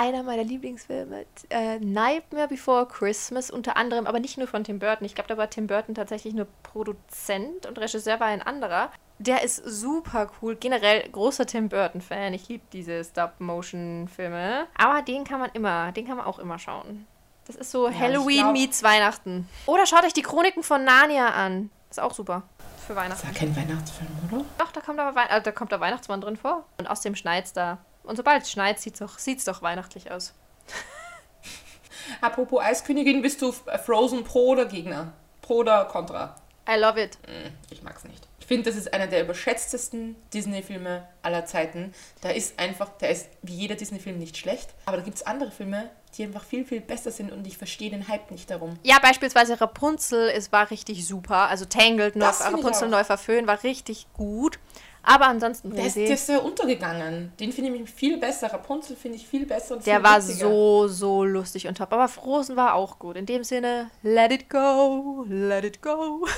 Einer 0.00 0.22
meiner 0.22 0.44
Lieblingsfilme. 0.44 1.26
Äh, 1.50 1.78
Nightmare 1.80 2.48
Before 2.48 2.86
Christmas, 2.86 3.50
unter 3.50 3.76
anderem, 3.76 4.06
aber 4.06 4.18
nicht 4.18 4.38
nur 4.38 4.46
von 4.46 4.64
Tim 4.64 4.78
Burton. 4.78 5.04
Ich 5.04 5.14
glaube, 5.14 5.28
da 5.28 5.36
war 5.36 5.50
Tim 5.50 5.66
Burton 5.66 5.94
tatsächlich 5.94 6.32
nur 6.32 6.46
Produzent 6.62 7.66
und 7.66 7.78
Regisseur 7.78 8.18
war 8.18 8.28
ein 8.28 8.40
anderer. 8.40 8.90
Der 9.18 9.42
ist 9.42 9.56
super 9.62 10.30
cool. 10.40 10.56
Generell 10.56 11.06
großer 11.10 11.44
Tim 11.44 11.68
Burton-Fan. 11.68 12.32
Ich 12.32 12.48
liebe 12.48 12.64
diese 12.72 13.04
Stop-Motion-Filme. 13.04 14.68
Aber 14.78 15.02
den 15.02 15.24
kann 15.24 15.38
man 15.40 15.50
immer, 15.52 15.92
den 15.92 16.06
kann 16.06 16.16
man 16.16 16.24
auch 16.24 16.38
immer 16.38 16.58
schauen. 16.58 17.06
Das 17.46 17.56
ist 17.56 17.70
so 17.70 17.86
ich 17.88 17.98
Halloween 18.00 18.38
glaub- 18.38 18.52
meets 18.52 18.82
Weihnachten. 18.82 19.46
Oder 19.66 19.84
schaut 19.84 20.04
euch 20.04 20.14
die 20.14 20.22
Chroniken 20.22 20.62
von 20.62 20.82
Narnia 20.82 21.28
an. 21.28 21.68
Ist 21.90 22.00
auch 22.00 22.14
super. 22.14 22.44
Für 22.86 22.94
das 22.94 23.02
Weihnachten. 23.04 23.28
ist 23.28 23.34
ja 23.34 23.38
kein 23.38 23.54
Weihnachtsfilm, 23.54 24.08
oder? 24.32 24.44
Doch, 24.56 24.72
da 24.72 24.80
kommt 24.80 24.98
aber 24.98 25.14
Wei 25.14 25.24
äh, 25.26 25.42
da 25.42 25.52
kommt 25.52 25.72
der 25.72 25.80
Weihnachtsmann 25.80 26.22
drin 26.22 26.38
vor. 26.38 26.64
Und 26.78 26.88
aus 26.88 27.02
dem 27.02 27.14
schneit's 27.14 27.52
da. 27.52 27.76
Und 28.04 28.16
sobald 28.16 28.42
es 28.42 28.50
schneit, 28.50 28.80
sieht's 28.80 28.98
doch, 28.98 29.18
sieht's 29.18 29.44
doch 29.44 29.62
weihnachtlich 29.62 30.10
aus. 30.10 30.34
Apropos 32.20 32.60
Eiskönigin, 32.62 33.22
bist 33.22 33.40
du 33.42 33.52
Frozen 33.52 34.24
Pro 34.24 34.48
oder 34.48 34.66
Gegner? 34.66 35.12
Pro 35.42 35.56
oder 35.58 35.84
Contra? 35.84 36.36
I 36.68 36.76
love 36.78 37.00
it. 37.02 37.18
Hm, 37.26 37.52
Ich 37.70 37.82
mag's 37.82 38.04
nicht. 38.04 38.26
Ich 38.38 38.46
finde, 38.46 38.68
das 38.68 38.76
ist 38.78 38.92
einer 38.92 39.06
der 39.06 39.22
überschätztesten 39.22 40.16
Disney-Filme 40.34 41.06
aller 41.22 41.46
Zeiten. 41.46 41.94
Da 42.20 42.30
ist 42.30 42.58
einfach, 42.58 42.88
der 42.98 43.10
ist 43.10 43.28
wie 43.42 43.54
jeder 43.54 43.76
Disney-Film 43.76 44.18
nicht 44.18 44.36
schlecht, 44.36 44.70
aber 44.86 44.96
da 44.96 45.04
gibt 45.04 45.16
es 45.16 45.22
andere 45.24 45.52
Filme, 45.52 45.88
die 46.16 46.24
einfach 46.24 46.42
viel, 46.42 46.64
viel 46.64 46.80
besser 46.80 47.12
sind 47.12 47.30
und 47.30 47.46
ich 47.46 47.56
verstehe 47.56 47.90
den 47.90 48.08
Hype 48.08 48.32
nicht 48.32 48.50
darum. 48.50 48.76
Ja, 48.82 48.98
beispielsweise 48.98 49.60
Rapunzel, 49.60 50.30
es 50.30 50.50
war 50.50 50.68
richtig 50.72 51.06
super. 51.06 51.48
Also 51.48 51.64
Tangled, 51.64 52.16
neu, 52.16 52.26
Rapunzel 52.26 52.88
neu 52.88 53.04
verföhnt, 53.04 53.46
war 53.46 53.62
richtig 53.62 54.08
gut. 54.14 54.58
Aber 55.02 55.26
ansonsten, 55.28 55.74
Der 55.74 55.86
ist, 55.86 55.96
der 55.96 56.10
ist 56.10 56.26
sehr 56.26 56.44
untergegangen. 56.44 57.32
Den 57.40 57.52
finde 57.52 57.74
ich 57.74 57.90
viel 57.90 58.18
besser. 58.18 58.52
Rapunzel 58.52 58.96
finde 58.96 59.16
ich 59.16 59.26
viel 59.26 59.46
besser 59.46 59.76
und 59.76 59.86
der 59.86 60.02
war 60.02 60.18
witziger. 60.18 60.48
so, 60.48 60.88
so 60.88 61.24
lustig 61.24 61.66
und 61.66 61.78
top. 61.78 61.92
Aber 61.92 62.08
Frozen 62.08 62.56
war 62.56 62.74
auch 62.74 62.98
gut. 62.98 63.16
In 63.16 63.26
dem 63.26 63.42
Sinne, 63.44 63.90
let 64.02 64.30
it 64.32 64.50
go, 64.50 65.24
let 65.28 65.64
it 65.64 65.80
go. 65.80 66.26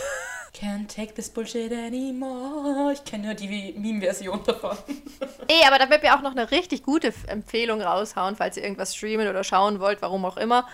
Can't 0.55 0.87
take 0.95 1.15
this 1.15 1.31
bullshit 1.31 1.73
anymore. 1.73 2.93
Ich 2.93 3.05
kenne 3.05 3.27
nur 3.27 3.35
die 3.35 3.75
Meme-Version 3.77 4.41
davon. 4.45 4.77
Ey, 5.49 5.67
aber 5.67 5.79
da 5.79 5.89
wird 5.89 6.03
mir 6.03 6.15
auch 6.15 6.21
noch 6.21 6.33
eine 6.33 6.51
richtig 6.51 6.83
gute 6.83 7.13
Empfehlung 7.27 7.81
raushauen, 7.81 8.37
falls 8.37 8.59
ihr 8.59 8.63
irgendwas 8.63 8.95
streamen 8.95 9.29
oder 9.29 9.45
schauen 9.45 9.81
wollt, 9.81 10.03
warum 10.03 10.25
auch 10.27 10.37
immer. 10.37 10.69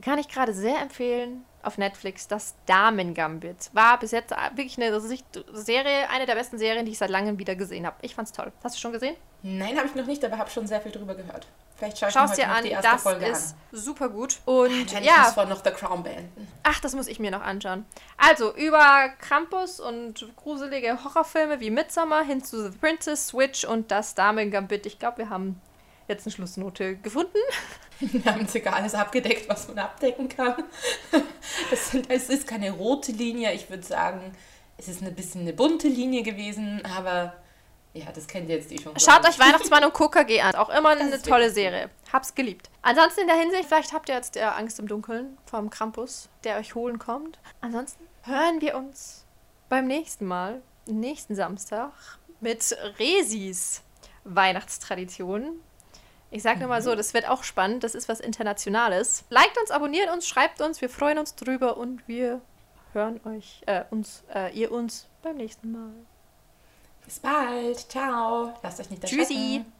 Kann 0.00 0.18
ich 0.18 0.28
gerade 0.28 0.54
sehr 0.54 0.80
empfehlen 0.80 1.44
auf 1.66 1.78
Netflix, 1.78 2.28
das 2.28 2.54
Damen-Gambit. 2.66 3.70
War 3.72 3.98
bis 3.98 4.10
jetzt 4.12 4.34
wirklich 4.54 4.78
eine 4.78 4.98
Serie, 5.00 6.08
eine 6.10 6.26
der 6.26 6.34
besten 6.34 6.58
Serien, 6.58 6.86
die 6.86 6.92
ich 6.92 6.98
seit 6.98 7.10
langem 7.10 7.38
wieder 7.38 7.56
gesehen 7.56 7.86
habe. 7.86 7.96
Ich 8.02 8.14
fand's 8.14 8.32
toll. 8.32 8.52
Hast 8.62 8.76
du 8.76 8.80
schon 8.80 8.92
gesehen? 8.92 9.16
Nein, 9.42 9.76
habe 9.76 9.86
ich 9.88 9.94
noch 9.94 10.06
nicht, 10.06 10.24
aber 10.24 10.38
habe 10.38 10.50
schon 10.50 10.66
sehr 10.66 10.80
viel 10.80 10.92
drüber 10.92 11.14
gehört. 11.14 11.46
Vielleicht 11.76 11.98
schaue 11.98 12.08
ich 12.08 12.14
Schau 12.14 12.20
mir 12.20 12.24
es 12.26 12.30
heute 12.32 12.40
dir 12.40 12.50
an, 12.50 12.64
die 12.64 12.70
erste 12.70 12.90
das 12.90 13.02
Folge 13.02 13.26
ist 13.26 13.52
an. 13.52 13.78
super 13.78 14.08
gut. 14.08 14.38
Und 14.46 14.70
Wahrscheinlich 14.70 14.92
muss 14.94 15.04
ja, 15.04 15.24
vor 15.32 15.44
noch 15.44 15.62
The 15.62 15.70
Crown 15.72 16.02
beenden. 16.02 16.48
ach, 16.62 16.80
das 16.80 16.94
muss 16.94 17.06
ich 17.06 17.18
mir 17.20 17.30
noch 17.30 17.42
anschauen. 17.42 17.84
Also, 18.16 18.54
über 18.54 19.10
Krampus 19.20 19.78
und 19.78 20.26
gruselige 20.36 21.04
Horrorfilme 21.04 21.60
wie 21.60 21.70
Midsommar 21.70 22.24
hin 22.24 22.42
zu 22.42 22.70
The 22.70 22.78
Princess, 22.78 23.28
Switch 23.28 23.64
und 23.64 23.90
das 23.90 24.14
Damen-Gambit. 24.14 24.86
Ich 24.86 24.98
glaube, 24.98 25.18
wir 25.18 25.28
haben 25.28 25.60
jetzt 26.08 26.26
eine 26.26 26.32
Schlussnote 26.32 26.96
gefunden. 26.96 27.38
Wir 28.00 28.24
haben 28.24 28.42
jetzt 28.42 28.54
egal 28.54 28.74
alles 28.74 28.94
abgedeckt, 28.94 29.48
was 29.48 29.68
man 29.68 29.78
abdecken 29.78 30.28
kann. 30.28 30.64
Das 31.70 31.90
sind, 31.90 32.10
es 32.10 32.28
ist 32.28 32.46
keine 32.46 32.70
rote 32.70 33.12
Linie. 33.12 33.52
Ich 33.54 33.70
würde 33.70 33.82
sagen, 33.82 34.32
es 34.76 34.88
ist 34.88 35.02
ein 35.02 35.14
bisschen 35.14 35.42
eine 35.42 35.52
bunte 35.52 35.88
Linie 35.88 36.22
gewesen, 36.22 36.82
aber 36.84 37.34
ja, 37.94 38.06
das 38.14 38.26
kennt 38.26 38.48
ihr 38.50 38.56
jetzt 38.56 38.70
eh 38.70 38.78
schon. 38.78 38.98
Schaut 38.98 39.26
euch. 39.26 39.38
Weihnachtsmann 39.38 39.84
und 39.84 39.94
KKG 39.94 40.40
an. 40.42 40.54
Auch 40.54 40.68
immer 40.68 40.90
eine 40.90 41.08
ist 41.08 41.26
tolle 41.26 41.50
Serie. 41.50 41.88
Hab's 42.12 42.34
geliebt. 42.34 42.68
Ansonsten 42.82 43.22
in 43.22 43.26
der 43.26 43.36
Hinsicht, 43.36 43.64
vielleicht 43.64 43.92
habt 43.92 44.08
ihr 44.08 44.16
jetzt 44.16 44.34
der 44.34 44.56
Angst 44.56 44.78
im 44.78 44.86
Dunkeln 44.86 45.38
vom 45.46 45.70
Krampus, 45.70 46.28
der 46.44 46.58
euch 46.58 46.74
holen 46.74 46.98
kommt. 46.98 47.38
Ansonsten 47.62 48.04
hören 48.22 48.60
wir 48.60 48.76
uns 48.76 49.24
beim 49.68 49.86
nächsten 49.86 50.26
Mal, 50.26 50.60
nächsten 50.86 51.34
Samstag, 51.34 51.92
mit 52.40 52.76
Resis 52.98 53.82
Weihnachtstraditionen. 54.24 55.60
Ich 56.36 56.42
sag 56.42 56.58
nur 56.58 56.68
mal 56.68 56.82
so, 56.82 56.94
das 56.94 57.14
wird 57.14 57.26
auch 57.30 57.44
spannend. 57.44 57.82
Das 57.82 57.94
ist 57.94 58.10
was 58.10 58.20
Internationales. 58.20 59.24
Liked 59.30 59.56
uns, 59.58 59.70
abonniert 59.70 60.12
uns, 60.12 60.28
schreibt 60.28 60.60
uns. 60.60 60.82
Wir 60.82 60.90
freuen 60.90 61.16
uns 61.16 61.34
drüber 61.34 61.78
und 61.78 62.06
wir 62.06 62.42
hören 62.92 63.22
euch, 63.24 63.62
äh, 63.64 63.84
uns, 63.90 64.22
äh, 64.34 64.52
ihr 64.52 64.70
uns 64.70 65.06
beim 65.22 65.38
nächsten 65.38 65.72
Mal. 65.72 65.94
Bis 67.06 67.20
bald. 67.20 67.78
Ciao. 67.90 68.52
Lasst 68.62 68.80
euch 68.80 68.90
nicht 68.90 69.02
Tschüssi. 69.04 69.32
erschrecken. 69.32 69.72